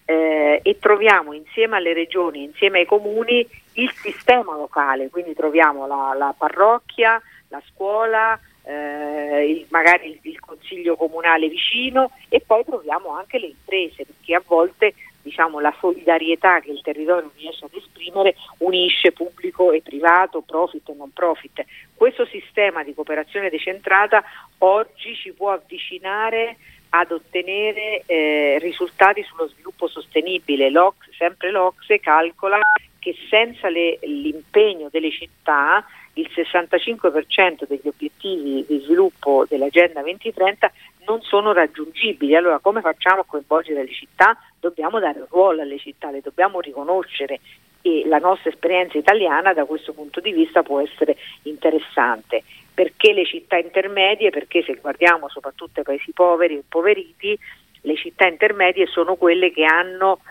Eh, 0.08 0.60
e 0.62 0.78
troviamo 0.78 1.34
insieme 1.34 1.78
alle 1.78 1.92
regioni, 1.92 2.44
insieme 2.44 2.80
ai 2.80 2.86
comuni, 2.86 3.48
il 3.74 3.92
sistema 3.96 4.56
locale, 4.56 5.10
quindi 5.10 5.34
troviamo 5.34 5.88
la, 5.88 6.14
la 6.16 6.32
parrocchia, 6.38 7.20
la 7.50 7.62
scuola, 7.72 8.40
eh, 8.64 9.50
il, 9.50 9.66
magari 9.70 10.10
il, 10.10 10.20
il, 10.24 10.40
consiglio 10.40 10.96
comunale 10.96 11.48
vicino 11.48 12.12
e 12.30 12.42
poi 12.46 12.64
troviamo 12.64 13.10
anche 13.10 13.40
le 13.40 13.48
imprese 13.48 14.06
perché 14.06 14.36
a 14.36 14.44
volte 14.46 14.94
diciamo, 15.26 15.60
la 15.60 15.74
solidarietà 15.80 16.60
che 16.60 16.70
il 16.70 16.82
territorio 16.82 17.32
riesce 17.36 17.66
ad 17.66 17.74
esprimere 17.74 18.36
unisce 18.60 19.12
pubblico 19.12 19.72
e 19.72 19.82
privato, 19.82 20.42
profit 20.42 20.88
e 20.90 20.94
non 20.94 21.12
profit. 21.12 21.66
Questo 21.96 22.26
sistema 22.28 22.84
di 22.84 22.94
cooperazione 22.94 23.50
decentrata 23.50 24.24
oggi 24.60 25.16
ci 25.16 25.32
può 25.34 25.52
avvicinare 25.52 26.58
ad 26.90 27.12
ottenere 27.12 28.04
eh, 28.06 28.58
risultati 28.60 29.24
sullo 29.24 29.48
sviluppo 29.48 29.88
sostenibile. 29.88 30.70
L'Ox, 30.70 30.96
sempre 31.18 31.50
l'Ocse 31.50 32.00
calcola 32.00 32.60
che 33.06 33.16
senza 33.30 33.70
le, 33.70 34.00
l'impegno 34.02 34.88
delle 34.90 35.12
città 35.12 35.86
il 36.14 36.28
65% 36.34 37.68
degli 37.68 37.88
obiettivi 37.88 38.66
di 38.68 38.80
sviluppo 38.80 39.46
dell'Agenda 39.48 40.02
2030 40.02 40.72
non 41.06 41.22
sono 41.22 41.54
raggiungibili. 41.54 42.36
Allora 42.36 42.58
come 42.58 42.82
facciamo 42.82 43.22
a 43.22 43.26
coinvolgere 43.28 43.84
le 43.84 43.94
città? 43.94 44.36
Dobbiamo 44.60 44.98
dare 44.98 45.20
un 45.20 45.28
ruolo 45.30 45.62
alle 45.62 45.78
città, 45.78 46.10
le 46.10 46.22
dobbiamo 46.22 46.60
riconoscere 46.62 47.42
e 47.84 48.08
la 48.08 48.18
nostra 48.18 48.50
esperienza 48.50 48.98
italiana 48.98 49.54
da 49.54 49.66
questo 49.66 49.94
punto 49.94 50.20
di 50.20 50.32
vista 50.32 50.64
può 50.64 50.82
essere 50.82 51.16
interessante. 51.44 52.42
Perché 52.74 53.14
le 53.14 53.26
città 53.26 53.58
intermedie? 53.58 54.32
Perché 54.32 54.64
se 54.64 54.80
guardiamo 54.82 55.30
soprattutto 55.30 55.82
ai 55.82 55.86
paesi 55.86 56.12
poveri 56.12 56.56
e 56.56 56.58
impoveriti, 56.58 57.38
le 57.82 57.96
città 57.98 58.26
intermedie 58.26 58.88
sono 58.88 59.14
quelle 59.14 59.52
che 59.52 59.64
hanno 59.64 60.22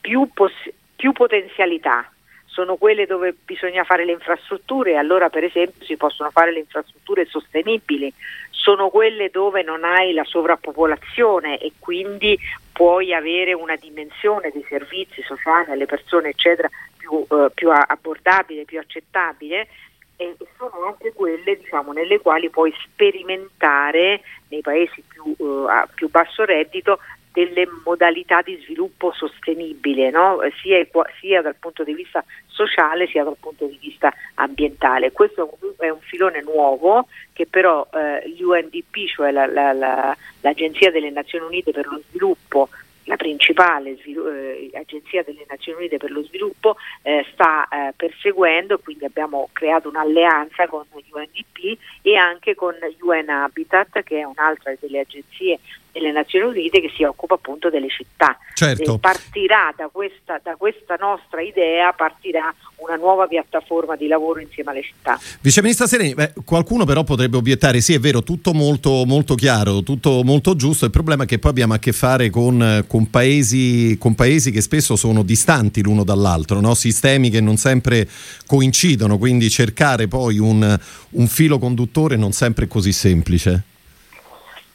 più, 0.00 0.28
poss- 0.34 0.80
più 1.02 1.10
potenzialità. 1.10 2.08
Sono 2.44 2.76
quelle 2.76 3.06
dove 3.06 3.34
bisogna 3.44 3.82
fare 3.82 4.04
le 4.04 4.12
infrastrutture, 4.12 4.96
allora 4.96 5.30
per 5.30 5.42
esempio 5.42 5.84
si 5.84 5.96
possono 5.96 6.30
fare 6.30 6.52
le 6.52 6.60
infrastrutture 6.60 7.24
sostenibili, 7.24 8.12
sono 8.50 8.88
quelle 8.88 9.28
dove 9.28 9.64
non 9.64 9.82
hai 9.82 10.12
la 10.12 10.22
sovrappopolazione 10.22 11.58
e 11.58 11.72
quindi 11.80 12.38
puoi 12.72 13.12
avere 13.12 13.52
una 13.52 13.74
dimensione 13.74 14.52
dei 14.52 14.64
servizi 14.68 15.22
sociali 15.22 15.72
alle 15.72 15.86
persone 15.86 16.28
eccetera 16.28 16.70
più, 16.96 17.26
eh, 17.28 17.50
più 17.52 17.68
abbordabile, 17.72 18.64
più 18.64 18.78
accettabile 18.78 19.66
e 20.14 20.36
sono 20.56 20.84
anche 20.86 21.12
quelle 21.12 21.56
diciamo, 21.56 21.90
nelle 21.90 22.20
quali 22.20 22.48
puoi 22.48 22.72
sperimentare 22.80 24.20
nei 24.50 24.60
paesi 24.60 25.02
più, 25.08 25.34
uh, 25.36 25.66
a 25.68 25.88
più 25.92 26.08
basso 26.08 26.44
reddito 26.44 27.00
delle 27.32 27.66
modalità 27.84 28.42
di 28.42 28.60
sviluppo 28.62 29.12
sostenibile, 29.12 30.10
no? 30.10 30.40
sia, 30.60 30.86
sia, 31.18 31.42
dal 31.42 31.56
punto 31.58 31.82
di 31.82 31.94
vista 31.94 32.24
sociale 32.46 33.06
sia 33.06 33.24
dal 33.24 33.36
punto 33.40 33.66
di 33.66 33.78
vista 33.80 34.12
ambientale. 34.34 35.12
Questo 35.12 35.58
è 35.78 35.88
un 35.88 36.00
filone 36.00 36.42
nuovo 36.42 37.08
che 37.32 37.46
però 37.46 37.86
eh, 37.92 38.34
l'UNDP, 38.38 39.06
cioè 39.06 39.30
la, 39.30 39.46
la, 39.46 39.72
la, 39.72 40.16
l'Agenzia 40.42 40.90
delle 40.90 41.10
Nazioni 41.10 41.46
Unite 41.46 41.72
per 41.72 41.86
lo 41.86 42.00
Sviluppo, 42.08 42.68
la 43.04 43.16
principale 43.16 43.98
eh, 44.00 44.70
agenzia 44.74 45.22
delle 45.24 45.44
Nazioni 45.48 45.78
Unite 45.78 45.96
per 45.96 46.10
lo 46.10 46.22
sviluppo 46.22 46.76
eh, 47.02 47.26
sta 47.32 47.66
eh, 47.68 47.92
perseguendo, 47.96 48.78
quindi 48.78 49.04
abbiamo 49.04 49.48
creato 49.52 49.88
un'alleanza 49.88 50.68
con 50.68 50.84
UNDP 50.92 51.78
e 52.02 52.16
anche 52.16 52.54
con 52.54 52.74
UN 53.00 53.28
Habitat 53.28 54.02
che 54.02 54.20
è 54.20 54.24
un'altra 54.24 54.74
delle 54.78 55.00
agenzie 55.00 55.58
delle 55.92 56.10
Nazioni 56.10 56.46
Unite 56.46 56.80
che 56.80 56.90
si 56.96 57.04
occupa 57.04 57.34
appunto 57.34 57.70
delle 57.70 57.88
città. 57.88 58.38
Certo. 58.54 58.98
partirà 58.98 59.72
da 59.76 59.88
questa, 59.90 60.40
da 60.42 60.56
questa, 60.56 60.96
nostra 60.96 61.40
idea, 61.40 61.92
partirà 61.92 62.54
una 62.76 62.96
nuova 62.96 63.26
piattaforma 63.26 63.96
di 63.96 64.06
lavoro 64.06 64.40
insieme 64.40 64.70
alle 64.70 64.82
città. 64.82 65.18
Viceministra 65.40 65.86
Sereni, 65.86 66.14
beh, 66.14 66.32
qualcuno 66.44 66.84
però 66.84 67.04
potrebbe 67.04 67.36
obiettare, 67.36 67.80
sì 67.80 67.94
è 67.94 67.98
vero, 67.98 68.22
tutto 68.22 68.52
molto, 68.52 69.04
molto 69.04 69.34
chiaro, 69.34 69.82
tutto 69.82 70.22
molto 70.24 70.56
giusto, 70.56 70.84
il 70.84 70.90
problema 70.90 71.24
è 71.24 71.26
che 71.26 71.38
poi 71.38 71.50
abbiamo 71.50 71.74
a 71.74 71.78
che 71.78 71.92
fare 71.92 72.30
con, 72.30 72.84
con, 72.86 73.10
paesi, 73.10 73.96
con 73.98 74.14
paesi, 74.14 74.50
che 74.50 74.60
spesso 74.60 74.96
sono 74.96 75.22
distanti 75.22 75.82
l'uno 75.82 76.04
dall'altro, 76.04 76.60
no? 76.60 76.74
sistemi 76.74 77.30
che 77.30 77.40
non 77.40 77.56
sempre 77.56 78.08
coincidono, 78.46 79.18
quindi 79.18 79.50
cercare 79.50 80.08
poi 80.08 80.38
un, 80.38 80.78
un 81.10 81.26
filo 81.26 81.58
conduttore 81.58 82.16
non 82.16 82.32
sempre 82.32 82.64
è 82.64 82.68
così 82.68 82.92
semplice. 82.92 83.64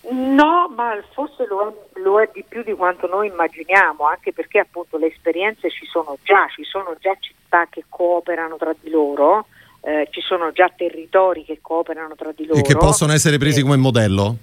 No, 0.10 0.72
ma 0.74 0.98
forse 1.14 1.46
lo 1.48 1.68
è, 1.68 2.00
lo 2.00 2.22
è, 2.22 2.30
di 2.34 2.44
più 2.48 2.64
di 2.64 2.74
quanto 2.74 3.08
noi 3.08 3.28
immaginiamo, 3.28 4.06
anche 4.06 4.32
perché 4.32 4.60
appunto 4.60 4.98
le 4.98 5.08
esperienze 5.08 5.70
ci 5.70 5.86
sono 5.86 6.18
già, 6.24 6.48
ci 6.56 6.64
sono 6.64 6.96
già 7.00 7.16
città 7.20 7.68
che 7.70 7.84
cooperano 7.90 8.56
tra 8.56 8.74
di 8.80 8.90
loro, 8.90 9.48
eh, 9.82 10.08
ci 10.12 10.22
sono 10.22 10.52
già 10.52 10.72
territori 10.74 11.44
che 11.44 11.60
cooperano 11.62 12.16
tra 12.16 12.32
di 12.34 12.46
loro. 12.46 12.60
E 12.60 12.62
che 12.62 12.78
possono 12.78 13.12
essere 13.12 13.38
presi 13.38 13.60
eh, 13.60 13.64
come 13.64 13.76
modello? 13.76 14.36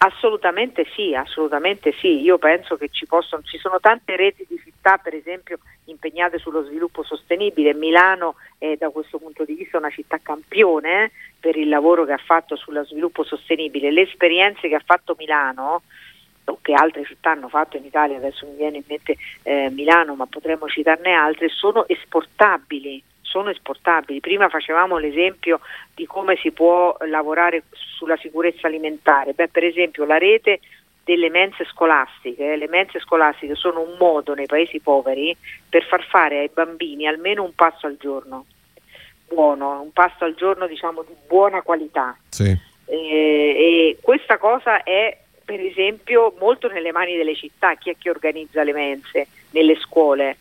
Assolutamente 0.00 0.86
sì, 0.94 1.12
assolutamente 1.14 1.92
sì. 1.92 2.22
Io 2.22 2.38
penso 2.38 2.76
che 2.76 2.88
ci, 2.88 3.04
possono, 3.06 3.42
ci 3.42 3.58
sono 3.58 3.80
tante 3.80 4.14
reti 4.14 4.46
di 4.48 4.60
città, 4.62 4.96
per 4.98 5.12
esempio, 5.14 5.58
impegnate 5.86 6.38
sullo 6.38 6.62
sviluppo 6.62 7.02
sostenibile. 7.02 7.74
Milano 7.74 8.36
è 8.58 8.76
da 8.76 8.90
questo 8.90 9.18
punto 9.18 9.44
di 9.44 9.54
vista 9.54 9.76
una 9.76 9.90
città 9.90 10.18
campione 10.22 11.04
eh, 11.04 11.10
per 11.40 11.56
il 11.56 11.68
lavoro 11.68 12.04
che 12.04 12.12
ha 12.12 12.20
fatto 12.24 12.54
sullo 12.54 12.84
sviluppo 12.84 13.24
sostenibile. 13.24 13.90
Le 13.90 14.02
esperienze 14.02 14.68
che 14.68 14.76
ha 14.76 14.82
fatto 14.84 15.16
Milano 15.18 15.82
o 16.44 16.58
che 16.62 16.74
altre 16.74 17.04
città 17.04 17.32
hanno 17.32 17.48
fatto 17.48 17.76
in 17.76 17.84
Italia, 17.84 18.18
adesso 18.18 18.46
mi 18.46 18.54
viene 18.54 18.76
in 18.78 18.84
mente 18.86 19.16
eh, 19.42 19.68
Milano, 19.70 20.14
ma 20.14 20.26
potremmo 20.26 20.68
citarne 20.68 21.12
altre, 21.12 21.48
sono 21.48 21.86
esportabili 21.88 23.02
sono 23.28 23.50
esportabili. 23.50 24.20
Prima 24.20 24.48
facevamo 24.48 24.96
l'esempio 24.96 25.60
di 25.94 26.06
come 26.06 26.36
si 26.36 26.50
può 26.50 26.96
lavorare 27.06 27.64
sulla 27.70 28.16
sicurezza 28.16 28.66
alimentare. 28.66 29.32
Beh, 29.32 29.48
per 29.48 29.64
esempio 29.64 30.04
la 30.04 30.18
rete 30.18 30.60
delle 31.04 31.30
mense 31.30 31.64
scolastiche, 31.64 32.56
le 32.56 32.68
mense 32.68 33.00
scolastiche 33.00 33.54
sono 33.54 33.80
un 33.80 33.96
modo 33.98 34.34
nei 34.34 34.46
paesi 34.46 34.80
poveri 34.80 35.34
per 35.68 35.84
far 35.84 36.04
fare 36.04 36.38
ai 36.40 36.50
bambini 36.52 37.06
almeno 37.06 37.44
un 37.44 37.54
passo 37.54 37.86
al 37.86 37.96
giorno, 37.98 38.44
buono, 39.26 39.80
un 39.80 39.92
passo 39.92 40.24
al 40.24 40.34
giorno 40.34 40.66
diciamo 40.66 41.02
di 41.02 41.14
buona 41.26 41.62
qualità. 41.62 42.16
Sì. 42.28 42.54
E, 42.84 42.96
e 42.96 43.98
questa 44.00 44.36
cosa 44.38 44.82
è 44.82 45.16
per 45.44 45.60
esempio 45.60 46.34
molto 46.38 46.68
nelle 46.68 46.92
mani 46.92 47.16
delle 47.16 47.34
città, 47.34 47.74
chi 47.74 47.88
è 47.88 47.96
che 47.98 48.10
organizza 48.10 48.62
le 48.62 48.72
mense 48.74 49.28
nelle 49.52 49.76
scuole 49.76 50.36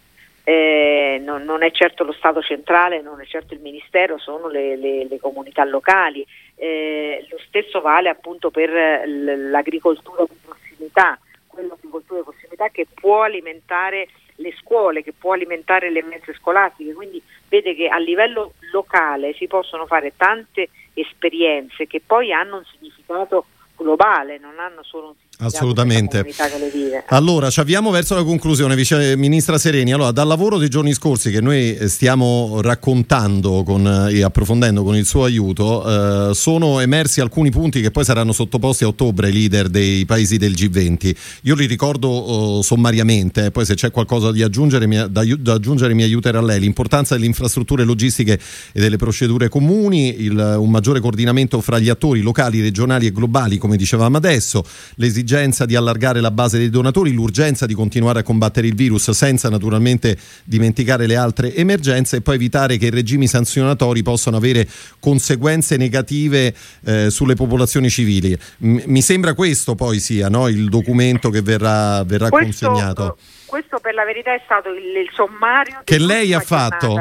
eh, 0.49 1.19
non, 1.21 1.43
non, 1.43 1.61
è 1.61 1.71
certo 1.71 2.05
lo 2.05 2.13
Stato 2.13 2.41
centrale, 2.41 3.01
non 3.01 3.19
è 3.19 3.25
certo 3.25 3.53
il 3.53 3.59
Ministero, 3.59 4.17
sono 4.17 4.47
le, 4.47 4.77
le, 4.77 5.05
le 5.05 5.19
comunità 5.19 5.65
locali. 5.65 6.25
Eh, 6.55 7.27
lo 7.29 7.37
stesso 7.47 7.81
vale 7.81 8.07
appunto 8.07 8.49
per 8.49 8.69
l'agricoltura 9.05 10.23
di 10.23 10.37
prossimità, 10.41 11.19
quell'agricoltura 11.47 12.19
di 12.19 12.25
prossimità 12.27 12.69
che 12.69 12.87
può 12.93 13.23
alimentare 13.23 14.07
le 14.35 14.53
scuole, 14.61 15.03
che 15.03 15.11
può 15.11 15.33
alimentare 15.33 15.89
le 15.89 16.01
mezze 16.01 16.33
scolastiche, 16.35 16.93
quindi 16.93 17.21
vede 17.49 17.75
che 17.75 17.89
a 17.89 17.97
livello 17.97 18.53
locale 18.71 19.33
si 19.33 19.47
possono 19.47 19.85
fare 19.85 20.13
tante 20.15 20.69
esperienze 20.93 21.87
che 21.87 21.99
poi 21.99 22.31
hanno 22.31 22.55
un 22.55 22.65
significato 22.71 23.47
globale, 23.75 24.37
non 24.37 24.59
hanno 24.59 24.81
solo 24.81 25.07
un 25.07 25.13
significato 25.13 25.26
Assolutamente. 25.39 26.25
Allora, 27.09 27.51
ci 27.51 27.59
avviamo 27.59 27.91
verso 27.91 28.15
la 28.15 28.23
conclusione, 28.23 28.75
Vice 28.75 29.15
Ministra 29.15 29.59
Sereni. 29.59 29.93
Allora, 29.93 30.11
dal 30.11 30.27
lavoro 30.27 30.57
dei 30.57 30.67
giorni 30.67 30.93
scorsi 30.93 31.29
che 31.29 31.41
noi 31.41 31.77
stiamo 31.85 32.59
raccontando 32.61 33.61
con, 33.63 34.09
e 34.11 34.23
approfondendo 34.23 34.83
con 34.83 34.95
il 34.95 35.05
suo 35.05 35.25
aiuto, 35.25 36.31
eh, 36.31 36.33
sono 36.33 36.79
emersi 36.79 37.21
alcuni 37.21 37.51
punti 37.51 37.81
che 37.81 37.91
poi 37.91 38.03
saranno 38.03 38.31
sottoposti 38.31 38.83
a 38.83 38.87
ottobre 38.87 39.27
ai 39.27 39.33
leader 39.33 39.69
dei 39.69 40.05
paesi 40.05 40.37
del 40.37 40.53
G20. 40.53 41.15
Io 41.43 41.53
li 41.53 41.67
ricordo 41.67 42.09
oh, 42.09 42.61
sommariamente, 42.63 43.45
eh, 43.45 43.51
poi 43.51 43.65
se 43.65 43.75
c'è 43.75 43.91
qualcosa 43.91 44.31
da 44.31 44.43
aggiungere, 44.43 44.87
mi, 44.87 44.95
da, 45.07 45.23
da 45.23 45.53
aggiungere 45.53 45.93
mi 45.93 46.01
aiuterà 46.01 46.41
lei. 46.41 46.59
L'importanza 46.59 47.13
delle 47.13 47.27
infrastrutture 47.27 47.83
logistiche 47.83 48.39
e 48.71 48.79
delle 48.79 48.97
procedure 48.97 49.49
comuni, 49.49 50.19
il, 50.19 50.55
un 50.57 50.69
maggiore 50.71 50.99
coordinamento 50.99 51.61
fra 51.61 51.77
gli 51.77 51.89
attori 51.89 52.21
locali, 52.21 52.59
regionali 52.59 53.05
e 53.05 53.11
globali, 53.11 53.59
come 53.59 53.77
dicevamo 53.77 54.17
adesso, 54.17 54.65
l'esigenza 54.95 55.25
l'esigenza 55.27 55.65
di 55.65 55.75
allargare 55.75 56.21
la 56.21 56.31
base 56.31 56.57
dei 56.57 56.69
donatori, 56.69 57.11
l'urgenza 57.11 57.65
di 57.65 57.73
continuare 57.73 58.19
a 58.19 58.23
combattere 58.23 58.67
il 58.67 58.75
virus 58.75 59.11
senza 59.11 59.49
naturalmente 59.49 60.17
dimenticare 60.45 61.05
le 61.05 61.17
altre 61.17 61.53
emergenze 61.53 62.17
e 62.17 62.21
poi 62.21 62.35
evitare 62.35 62.77
che 62.77 62.85
i 62.85 62.89
regimi 62.89 63.27
sanzionatori 63.27 64.01
possano 64.03 64.37
avere 64.37 64.65
conseguenze 64.99 65.75
negative 65.75 66.53
eh, 66.85 67.09
sulle 67.09 67.35
popolazioni 67.35 67.89
civili. 67.89 68.37
M- 68.59 68.83
mi 68.85 69.01
sembra 69.01 69.33
questo 69.33 69.75
poi 69.75 69.99
sia 69.99 70.29
no? 70.29 70.47
il 70.47 70.69
documento 70.69 71.29
che 71.29 71.41
verrà, 71.41 72.03
verrà 72.05 72.29
questo, 72.29 72.67
consegnato. 72.67 73.17
Questo 73.45 73.79
per 73.79 73.93
la 73.93 74.05
verità 74.05 74.33
è 74.33 74.41
stato 74.45 74.69
il, 74.69 74.95
il 74.95 75.09
sommario 75.13 75.81
che 75.83 75.99
lei 75.99 76.33
ha 76.33 76.39
fatto. 76.39 76.95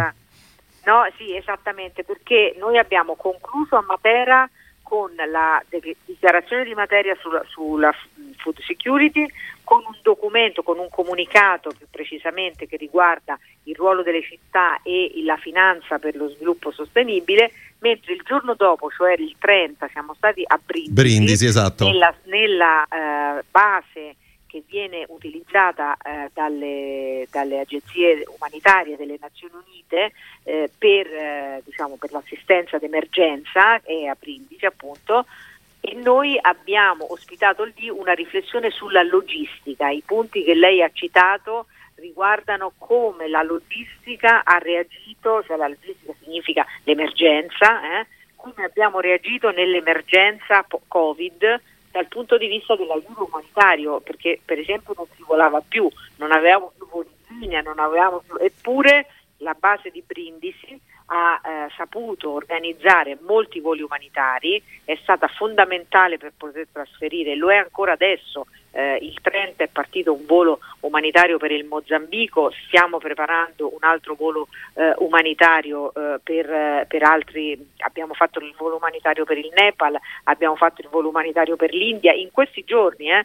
No, 0.87 1.05
sì, 1.17 1.35
esattamente, 1.35 2.05
perché 2.05 2.55
noi 2.59 2.79
abbiamo 2.79 3.17
concluso 3.17 3.75
a 3.77 3.85
Matera 3.85 4.49
con 4.87 5.11
la 5.17 5.61
dichiarazione 6.05 6.63
di 6.63 6.73
materia 6.73 7.17
sulla, 7.21 7.43
sulla, 7.49 7.93
food 8.37 8.61
security, 8.61 9.27
con 9.65 9.83
un 9.87 9.99
documento, 10.03 10.63
con 10.63 10.79
un 10.79 10.89
comunicato 10.89 11.71
più 11.77 11.87
precisamente 11.91 12.67
che 12.67 12.77
riguarda 12.77 13.39
il 13.65 13.75
ruolo 13.75 14.03
delle 14.03 14.23
città 14.23 14.81
e 14.83 15.11
la 15.25 15.37
finanza 15.37 15.99
per 15.99 16.17
lo 16.17 16.29
sviluppo 16.29 16.71
sostenibile, 16.71 17.51
mentre 17.81 18.13
il 18.13 18.23
giorno 18.25 18.55
dopo, 18.55 18.91
cioè 18.91 19.15
il 19.19 19.35
30, 19.39 19.89
siamo 19.89 20.15
stati 20.15 20.43
a 20.47 20.59
Brindisi, 20.65 20.93
Brindisi 20.93 21.47
esatto. 21.47 21.85
nella, 21.85 22.15
nella 22.25 22.85
eh, 22.85 23.45
base 23.51 24.17
che 24.47 24.63
viene 24.67 25.05
utilizzata 25.09 25.97
eh, 25.97 26.31
dalle, 26.33 27.27
dalle, 27.31 27.61
agenzie 27.61 28.25
umanitarie 28.37 28.97
delle 28.97 29.19
Nazioni 29.21 29.55
Unite 29.67 30.13
eh, 30.45 30.71
per, 30.79 31.07
eh, 31.07 31.63
diciamo, 31.65 31.97
per, 31.97 32.13
l'assistenza 32.13 32.79
d'emergenza 32.79 33.83
e 33.83 34.07
a 34.07 34.17
Brindisi 34.19 34.65
appunto 34.65 35.27
e 35.87 35.95
noi 35.95 36.37
abbiamo 36.41 37.13
ospitato 37.13 37.63
lì 37.77 37.89
una 37.89 38.13
riflessione 38.13 38.71
sulla 38.71 39.05
logistica, 39.05 39.89
i 39.89 40.03
punti 40.05 40.43
che 40.43 40.55
lei 40.55 40.83
ha 40.83 40.91
citato 40.93 41.67
riguardano 41.95 42.73
come 42.77 43.29
la 43.29 43.43
logistica 43.43 44.43
ha 44.43 44.59
reagito, 44.59 45.45
cioè 45.45 45.57
la 45.57 45.69
logistica 45.69 46.13
significa 46.21 46.67
l'emergenza, 46.83 48.01
eh, 48.01 48.07
come 48.35 48.65
abbiamo 48.65 48.99
reagito 48.99 49.51
nell'emergenza 49.51 50.67
Covid 50.89 51.61
dal 51.93 52.07
punto 52.09 52.37
di 52.37 52.49
vista 52.49 52.75
dell'aiuto 52.75 53.25
umanitario, 53.25 54.01
perché 54.01 54.41
per 54.45 54.59
esempio 54.59 54.93
non 54.97 55.07
si 55.15 55.23
volava 55.25 55.63
più, 55.67 55.89
non 56.17 56.33
avevamo 56.33 56.73
più 56.77 56.89
voli 56.89 57.09
in 57.29 57.39
linea, 57.39 57.61
non 57.61 57.79
avevamo 57.79 58.23
più, 58.27 58.35
eppure 58.41 59.07
la 59.39 59.55
base 59.57 59.91
di 59.91 60.03
Brindisi 60.05 60.81
ha 61.07 61.41
eh, 61.45 61.71
saputo 61.77 62.31
organizzare 62.31 63.19
molti 63.21 63.61
voli 63.61 63.83
umanitari, 63.83 64.63
è 64.85 64.99
stata 65.03 65.29
fondamentale 65.29 66.19
per 66.19 66.33
poter 66.37 66.67
trasferire, 66.73 67.37
lo 67.37 67.51
è 67.51 67.57
ancora 67.57 67.93
adesso, 67.93 68.47
eh, 68.73 68.99
il 69.01 69.19
30 69.23 69.65
è 69.65 69.69
partito 69.69 70.13
un 70.13 70.27
volo 70.27 70.59
umanitario 70.81 71.39
per 71.39 71.51
il 71.51 71.65
Mozambico, 71.65 72.53
stiamo 72.67 72.99
preparando 72.99 73.73
un 73.73 73.83
altro 73.83 74.15
volo 74.15 74.49
eh, 74.75 74.93
umanitario 74.99 75.95
eh, 75.95 76.21
per, 76.23 76.51
eh, 76.51 76.85
per, 76.87 77.03
altri, 77.03 77.73
abbiamo 77.79 78.15
fatto 78.15 78.39
il 78.41 78.53
volo 78.57 78.77
umanitario 78.77 79.25
per 79.25 79.39
il 79.39 79.51
Nepal, 79.55 79.97
abbiamo 80.25 80.57
fatto 80.57 80.83
il 80.83 80.89
volo 80.91 81.09
umanitario 81.09 81.57
per 81.57 81.73
l'India, 81.73 82.13
in 82.13 82.31
questi 82.33 82.65
giorni 82.65 83.11
eh, 83.11 83.25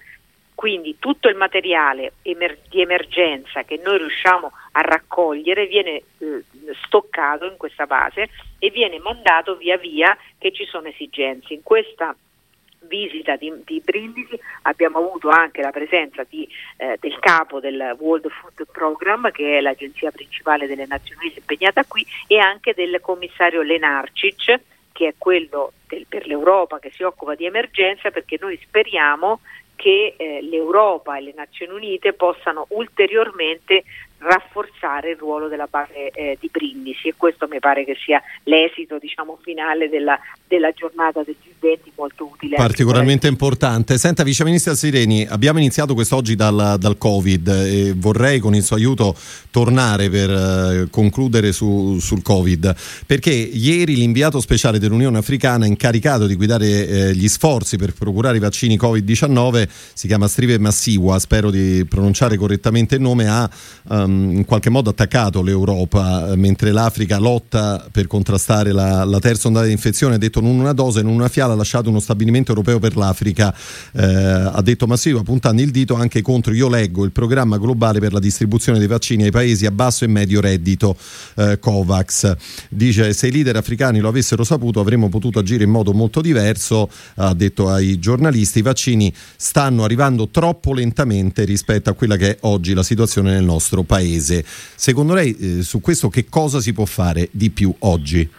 quindi 0.61 0.97
tutto 0.99 1.27
il 1.27 1.35
materiale 1.35 2.13
emer- 2.21 2.69
di 2.69 2.81
emergenza 2.81 3.63
che 3.63 3.81
noi 3.83 3.97
riusciamo 3.97 4.51
a 4.73 4.81
raccogliere 4.81 5.65
viene 5.65 6.03
eh, 6.19 6.43
stoccato 6.85 7.47
in 7.47 7.57
questa 7.57 7.87
base 7.87 8.29
e 8.59 8.69
viene 8.69 8.99
mandato 8.99 9.55
via 9.55 9.77
via 9.77 10.15
che 10.37 10.51
ci 10.51 10.65
sono 10.65 10.87
esigenze. 10.87 11.55
In 11.55 11.63
questa 11.63 12.15
visita 12.81 13.37
di, 13.37 13.51
di 13.65 13.81
Brindisi 13.83 14.39
abbiamo 14.61 14.99
avuto 14.99 15.29
anche 15.29 15.63
la 15.63 15.71
presenza 15.71 16.23
di, 16.29 16.47
eh, 16.77 16.95
del 16.99 17.17
capo 17.17 17.59
del 17.59 17.95
World 17.97 18.29
Food 18.29 18.67
Program, 18.71 19.31
che 19.31 19.57
è 19.57 19.61
l'agenzia 19.61 20.11
principale 20.11 20.67
delle 20.67 20.85
Nazioni 20.85 21.21
Unite 21.21 21.39
impegnata 21.39 21.83
qui, 21.85 22.05
e 22.27 22.37
anche 22.37 22.75
del 22.75 22.99
commissario 23.01 23.63
Lenarcic, 23.63 24.59
che 24.91 25.07
è 25.07 25.13
quello 25.17 25.73
del, 25.87 26.05
per 26.07 26.27
l'Europa 26.27 26.77
che 26.77 26.91
si 26.91 27.01
occupa 27.01 27.33
di 27.33 27.45
emergenza, 27.45 28.11
perché 28.11 28.37
noi 28.39 28.59
speriamo 28.61 29.39
che 29.81 30.13
eh, 30.15 30.41
l'Europa 30.43 31.17
e 31.17 31.21
le 31.21 31.33
Nazioni 31.35 31.73
Unite 31.73 32.13
possano 32.13 32.67
ulteriormente 32.69 33.83
rafforzare 34.21 35.11
il 35.11 35.17
ruolo 35.17 35.47
della 35.47 35.67
base 35.69 36.09
eh, 36.09 36.37
di 36.39 36.49
Brindisi 36.51 37.07
e 37.07 37.13
questo 37.17 37.47
mi 37.49 37.59
pare 37.59 37.83
che 37.85 37.95
sia 38.03 38.21
l'esito 38.43 38.97
diciamo, 38.99 39.37
finale 39.41 39.89
della, 39.89 40.17
della, 40.47 40.71
giornata 40.71 41.23
del 41.23 41.35
G20 41.41 41.91
molto 41.95 42.29
utile. 42.31 42.55
Particolarmente 42.55 43.27
importante. 43.27 43.97
Senta 43.97 44.23
Vice 44.23 44.43
Ministra 44.43 44.75
Sireni, 44.75 45.25
abbiamo 45.27 45.59
iniziato 45.59 45.93
quest'oggi 45.93 46.35
dal, 46.35 46.75
dal, 46.77 46.97
Covid 46.97 47.47
e 47.47 47.93
vorrei 47.95 48.39
con 48.39 48.53
il 48.53 48.63
suo 48.63 48.75
aiuto 48.75 49.15
tornare 49.49 50.09
per 50.09 50.29
eh, 50.29 50.87
concludere 50.91 51.51
su, 51.51 51.97
sul 51.99 52.21
Covid 52.21 52.75
perché 53.07 53.31
ieri 53.31 53.95
l'inviato 53.95 54.39
speciale 54.39 54.77
dell'Unione 54.77 55.17
Africana 55.17 55.65
incaricato 55.65 56.27
di 56.27 56.35
guidare 56.35 56.87
eh, 56.87 57.15
gli 57.15 57.27
sforzi 57.27 57.77
per 57.77 57.93
procurare 57.93 58.37
i 58.37 58.39
vaccini 58.39 58.77
Covid-19 58.77 59.67
si 59.93 60.07
chiama 60.07 60.27
Strive 60.27 60.59
Massiwa, 60.59 61.17
spero 61.19 61.49
di 61.49 61.85
pronunciare 61.89 62.37
correttamente 62.37 62.95
il 62.95 63.01
nome, 63.01 63.27
ha 63.27 63.49
um, 63.89 64.10
in 64.11 64.45
qualche 64.45 64.69
modo 64.69 64.89
attaccato 64.89 65.41
l'Europa, 65.41 66.31
eh, 66.31 66.35
mentre 66.35 66.71
l'Africa 66.71 67.17
lotta 67.17 67.87
per 67.91 68.07
contrastare 68.07 68.71
la, 68.71 69.03
la, 69.03 69.19
terza 69.19 69.47
ondata 69.47 69.65
di 69.65 69.71
infezione, 69.71 70.15
ha 70.15 70.17
detto 70.17 70.41
non 70.41 70.59
una 70.59 70.73
dose, 70.73 71.01
non 71.01 71.13
una 71.13 71.29
fiala, 71.29 71.53
ha 71.53 71.55
lasciato 71.55 71.89
uno 71.89 71.99
stabilimento 71.99 72.51
europeo 72.51 72.79
per 72.79 72.95
l'Africa, 72.97 73.55
eh, 73.93 74.03
ha 74.03 74.61
detto 74.61 74.87
Massiva 74.87 75.21
puntando 75.23 75.61
il 75.61 75.71
dito 75.71 75.95
anche 75.95 76.21
contro, 76.21 76.53
io 76.53 76.67
leggo, 76.67 77.05
il 77.05 77.11
programma 77.11 77.57
globale 77.57 77.99
per 77.99 78.13
la 78.13 78.19
distribuzione 78.19 78.77
dei 78.77 78.87
vaccini 78.87 79.23
ai 79.23 79.31
paesi 79.31 79.65
a 79.65 79.71
basso 79.71 80.03
e 80.03 80.07
medio 80.07 80.41
reddito 80.41 80.95
eh, 81.35 81.57
COVAX. 81.59 82.35
Dice 82.69 83.13
se 83.13 83.27
i 83.27 83.31
leader 83.31 83.55
africani 83.55 83.99
lo 83.99 84.09
avessero 84.09 84.43
saputo 84.43 84.79
avremmo 84.79 85.09
potuto 85.09 85.39
agire 85.39 85.63
in 85.63 85.69
modo 85.69 85.93
molto 85.93 86.21
diverso, 86.21 86.89
ha 87.15 87.33
detto 87.33 87.69
ai 87.69 87.99
giornalisti, 87.99 88.59
i 88.59 88.63
vaccini 88.63 89.13
stanno 89.35 89.83
arrivando 89.83 90.29
troppo 90.29 90.73
lentamente 90.73 91.45
rispetto 91.45 91.89
a 91.89 91.93
quella 91.93 92.17
che 92.17 92.31
è 92.31 92.37
oggi 92.41 92.73
la 92.73 92.83
situazione 92.83 93.31
nel 93.31 93.43
nostro 93.43 93.83
paese 93.83 94.00
paese. 94.01 94.43
Secondo 94.45 95.13
lei 95.13 95.59
eh, 95.59 95.61
su 95.61 95.79
questo 95.79 96.09
che 96.09 96.25
cosa 96.29 96.59
si 96.59 96.73
può 96.73 96.85
fare 96.85 97.29
di 97.31 97.51
più 97.51 97.73
oggi? 97.79 98.29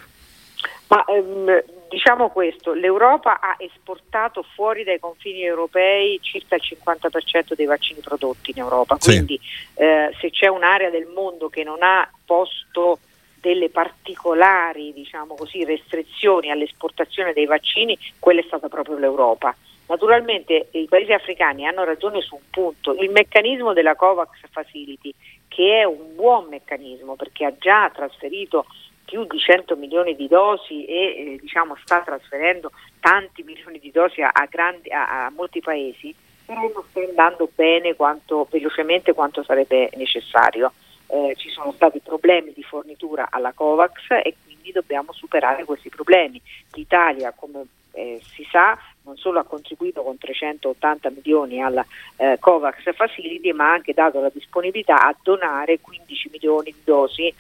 Ma, 0.89 1.05
ehm, 1.05 1.63
diciamo 1.89 2.29
questo, 2.31 2.73
l'Europa 2.73 3.41
ha 3.41 3.55
esportato 3.59 4.45
fuori 4.55 4.85
dai 4.85 4.99
confini 4.99 5.43
europei 5.43 6.19
circa 6.21 6.57
il 6.57 6.63
50% 6.63 7.55
dei 7.55 7.67
vaccini 7.67 8.01
prodotti 8.01 8.51
in 8.51 8.59
Europa, 8.59 8.97
quindi 8.97 9.39
sì. 9.41 9.83
eh, 9.83 10.15
se 10.21 10.31
c'è 10.31 10.49
un'area 10.49 10.91
del 10.91 11.07
mondo 11.07 11.49
che 11.49 11.63
non 11.63 11.79
ha 11.81 12.11
posto 12.25 12.99
delle 13.41 13.71
particolari 13.71 14.93
diciamo 14.93 15.35
così, 15.35 15.65
restrizioni 15.65 16.51
all'esportazione 16.51 17.33
dei 17.33 17.47
vaccini, 17.47 17.99
quella 18.19 18.41
è 18.41 18.45
stata 18.47 18.69
proprio 18.69 18.99
l'Europa. 18.99 19.55
Naturalmente 19.93 20.69
i 20.71 20.87
paesi 20.89 21.13
africani 21.13 21.67
hanno 21.67 21.85
ragione 21.85 22.23
su 22.23 22.35
un 22.35 22.49
punto, 22.49 22.95
il 22.95 23.11
meccanismo 23.11 23.75
della 23.75 23.95
COVAX 23.95 24.31
Facility 24.51 25.13
che 25.49 25.81
è 25.81 25.85
un 25.85 26.15
buon 26.15 26.49
meccanismo 26.49 27.15
perché 27.15 27.45
ha 27.45 27.53
già 27.59 27.91
trasferito 27.91 28.65
più 29.05 29.27
di 29.27 29.39
100 29.39 29.77
milioni 29.77 30.17
di 30.17 30.29
dosi 30.29 30.87
e 30.87 30.95
eh, 30.95 31.39
diciamo, 31.39 31.77
sta 31.85 32.01
trasferendo 32.01 32.71
tanti 33.01 33.43
milioni 33.43 33.79
di 33.79 33.91
dosi 33.91 34.23
a, 34.23 34.31
a, 34.33 34.47
grandi, 34.47 34.89
a, 34.89 35.27
a 35.27 35.31
molti 35.31 35.61
paesi, 35.61 36.15
però 36.47 36.61
non 36.73 36.83
sta 36.89 37.01
andando 37.01 37.51
bene 37.55 37.95
quanto, 37.95 38.49
velocemente 38.51 39.13
quanto 39.13 39.43
sarebbe 39.43 39.91
necessario. 39.97 40.73
eh, 41.09 41.35
ci 41.37 41.51
sono 41.51 41.71
stati 41.73 42.01
problemi 42.01 42.55
di 42.55 42.63
fornitura 42.63 43.27
alla 43.31 43.53
Covax 43.53 44.09
e 44.25 44.35
quindi 44.43 44.73
dobbiamo 44.73 45.13
superare 45.13 45.65
questi 45.65 45.91
problemi. 45.91 46.41
L'Italia, 46.73 47.35
come 47.37 47.67
eh, 47.93 48.23
si 48.23 48.47
sa, 48.51 48.79
non 49.05 49.17
solo 49.17 49.41
ha 49.41 49.45
contribuito 49.45 50.03
con 50.03 50.19
380 50.19 51.11
milioni 51.11 51.63
alla 51.63 51.85
eh, 52.17 52.37
COVAX 52.39 52.95
Facility, 52.95 53.53
ma 53.53 53.71
ha 53.71 53.73
anche 53.73 53.93
dato 53.93 54.21
la 54.21 54.31
disponibilità 54.33 55.03
a 55.03 55.15
donare 55.23 55.81
15 55.81 56.29
milioni 56.33 56.71
di 56.71 56.81
dosi 56.85 57.35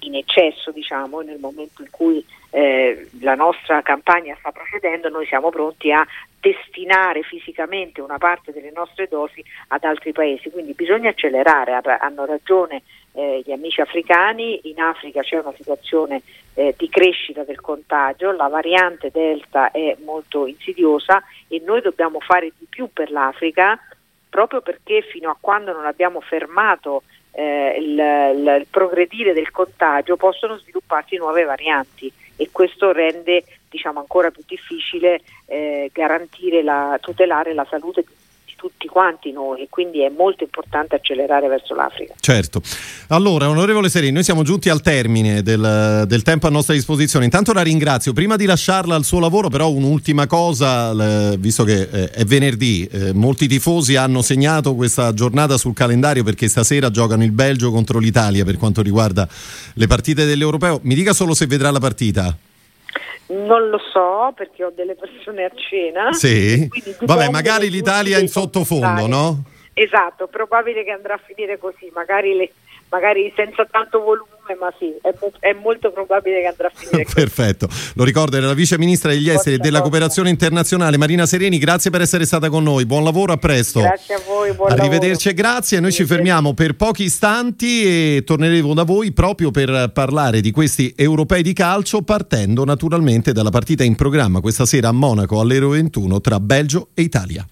in 0.00 0.14
eccesso 0.14 0.70
diciamo, 0.70 1.20
nel 1.20 1.38
momento 1.38 1.82
in 1.82 1.90
cui 1.90 2.24
eh, 2.50 3.08
la 3.20 3.34
nostra 3.34 3.82
campagna 3.82 4.36
sta 4.38 4.50
procedendo, 4.50 5.08
noi 5.08 5.26
siamo 5.26 5.50
pronti 5.50 5.92
a 5.92 6.06
destinare 6.40 7.22
fisicamente 7.22 8.00
una 8.00 8.18
parte 8.18 8.52
delle 8.52 8.72
nostre 8.74 9.06
dosi 9.08 9.44
ad 9.68 9.84
altri 9.84 10.12
paesi, 10.12 10.50
quindi 10.50 10.72
bisogna 10.72 11.10
accelerare, 11.10 11.80
hanno 12.00 12.24
ragione 12.24 12.82
eh, 13.12 13.42
gli 13.44 13.52
amici 13.52 13.80
africani, 13.80 14.60
in 14.64 14.80
Africa 14.80 15.20
c'è 15.20 15.38
una 15.38 15.52
situazione 15.56 16.22
eh, 16.54 16.74
di 16.76 16.88
crescita 16.88 17.44
del 17.44 17.60
contagio, 17.60 18.32
la 18.32 18.48
variante 18.48 19.10
Delta 19.10 19.70
è 19.70 19.96
molto 20.04 20.46
insidiosa 20.46 21.22
e 21.48 21.62
noi 21.64 21.80
dobbiamo 21.80 22.20
fare 22.20 22.52
di 22.58 22.66
più 22.68 22.88
per 22.92 23.10
l'Africa 23.10 23.78
proprio 24.30 24.62
perché 24.62 25.02
fino 25.02 25.28
a 25.28 25.36
quando 25.38 25.72
non 25.72 25.84
abbiamo 25.84 26.20
fermato 26.20 27.02
eh, 27.32 27.76
il, 27.78 27.98
il, 28.38 28.56
il 28.60 28.66
progredire 28.68 29.32
del 29.32 29.50
contagio 29.50 30.16
possono 30.16 30.56
svilupparsi 30.56 31.16
nuove 31.16 31.44
varianti 31.44 32.12
e 32.36 32.48
questo 32.50 32.92
rende 32.92 33.44
diciamo, 33.68 34.00
ancora 34.00 34.30
più 34.30 34.42
difficile 34.46 35.20
eh, 35.46 35.90
garantire 35.92 36.62
la, 36.62 36.98
tutelare 37.00 37.54
la 37.54 37.66
salute 37.68 38.02
di 38.02 38.14
tutti 38.60 38.86
quanti 38.88 39.32
noi, 39.32 39.68
quindi 39.70 40.02
è 40.04 40.10
molto 40.14 40.44
importante 40.44 40.94
accelerare 40.94 41.48
verso 41.48 41.74
l'Africa. 41.74 42.12
Certo. 42.20 42.60
Allora, 43.08 43.48
onorevole 43.48 43.88
Serini, 43.88 44.12
noi 44.12 44.22
siamo 44.22 44.42
giunti 44.42 44.68
al 44.68 44.82
termine 44.82 45.40
del, 45.42 46.04
del, 46.06 46.22
tempo 46.22 46.46
a 46.46 46.50
nostra 46.50 46.74
disposizione. 46.74 47.24
Intanto 47.24 47.54
la 47.54 47.62
ringrazio. 47.62 48.12
Prima 48.12 48.36
di 48.36 48.44
lasciarla 48.44 48.94
al 48.94 49.04
suo 49.04 49.18
lavoro, 49.18 49.48
però, 49.48 49.70
un'ultima 49.70 50.26
cosa, 50.26 50.92
visto 51.38 51.64
che 51.64 51.88
eh, 51.90 52.10
è 52.10 52.24
venerdì, 52.26 52.86
eh, 52.92 53.14
molti 53.14 53.48
tifosi 53.48 53.96
hanno 53.96 54.20
segnato 54.20 54.74
questa 54.74 55.14
giornata 55.14 55.56
sul 55.56 55.72
calendario 55.72 56.22
perché 56.22 56.46
stasera 56.46 56.90
giocano 56.90 57.24
il 57.24 57.32
Belgio 57.32 57.70
contro 57.70 57.98
l'Italia 57.98 58.44
per 58.44 58.58
quanto 58.58 58.82
riguarda 58.82 59.26
le 59.72 59.86
partite 59.86 60.26
dell'Europeo. 60.26 60.80
Mi 60.82 60.94
dica 60.94 61.14
solo 61.14 61.32
se 61.32 61.46
vedrà 61.46 61.70
la 61.70 61.80
partita. 61.80 62.36
Non 63.30 63.68
lo 63.68 63.78
so 63.92 64.32
perché 64.34 64.64
ho 64.64 64.72
delle 64.74 64.96
persone 64.96 65.44
a 65.44 65.50
cena. 65.54 66.12
Sì. 66.12 66.68
Vabbè, 67.00 67.28
magari 67.30 67.70
l'Italia 67.70 68.18
in 68.18 68.28
sottofondo, 68.28 69.06
no? 69.06 69.42
Esatto, 69.72 70.26
probabile 70.26 70.82
che 70.82 70.90
andrà 70.90 71.14
a 71.14 71.20
finire 71.24 71.56
così, 71.56 71.90
magari, 71.94 72.34
le, 72.34 72.52
magari 72.88 73.32
senza 73.36 73.64
tanto 73.64 74.00
volume, 74.00 74.28
ma 74.58 74.72
sì, 74.78 74.92
è, 75.00 75.14
è, 75.40 75.52
molto 75.52 75.90
probabile 75.90 76.40
che 76.40 76.46
andrà 76.46 76.68
a 76.68 76.72
finire. 76.74 77.06
Perfetto, 77.12 77.68
lo 77.94 78.04
ricordo, 78.04 78.36
era 78.36 78.46
la 78.46 78.54
vice 78.54 78.78
ministra 78.78 79.10
degli 79.10 79.28
esteri 79.28 79.56
e 79.56 79.58
della 79.58 79.80
cooperazione 79.80 80.30
internazionale 80.30 80.96
Marina 80.96 81.26
Sereni, 81.26 81.58
grazie 81.58 81.90
per 81.90 82.00
essere 82.00 82.24
stata 82.24 82.48
con 82.48 82.62
noi, 82.62 82.86
buon 82.86 83.04
lavoro, 83.04 83.32
a 83.32 83.36
presto. 83.36 83.80
Grazie 83.80 84.14
a 84.14 84.20
voi, 84.26 84.52
buon 84.52 84.70
Arrivederci 84.70 85.28
lavoro. 85.28 85.30
e 85.30 85.34
grazie, 85.34 85.80
noi 85.80 85.92
ci 85.92 86.04
fermiamo 86.04 86.54
per 86.54 86.76
pochi 86.76 87.04
istanti 87.04 87.84
e 87.84 88.22
torneremo 88.24 88.74
da 88.74 88.84
voi 88.84 89.12
proprio 89.12 89.50
per 89.50 89.90
parlare 89.92 90.40
di 90.40 90.50
questi 90.50 90.92
europei 90.96 91.42
di 91.42 91.52
calcio, 91.52 92.02
partendo 92.02 92.64
naturalmente 92.64 93.32
dalla 93.32 93.50
partita 93.50 93.84
in 93.84 93.96
programma 93.96 94.40
questa 94.40 94.66
sera 94.66 94.88
a 94.88 94.92
Monaco 94.92 95.40
alle 95.40 95.56
ore 95.56 95.80
21 95.80 96.20
tra 96.20 96.40
Belgio 96.40 96.88
e 96.94 97.02
Italia. 97.02 97.46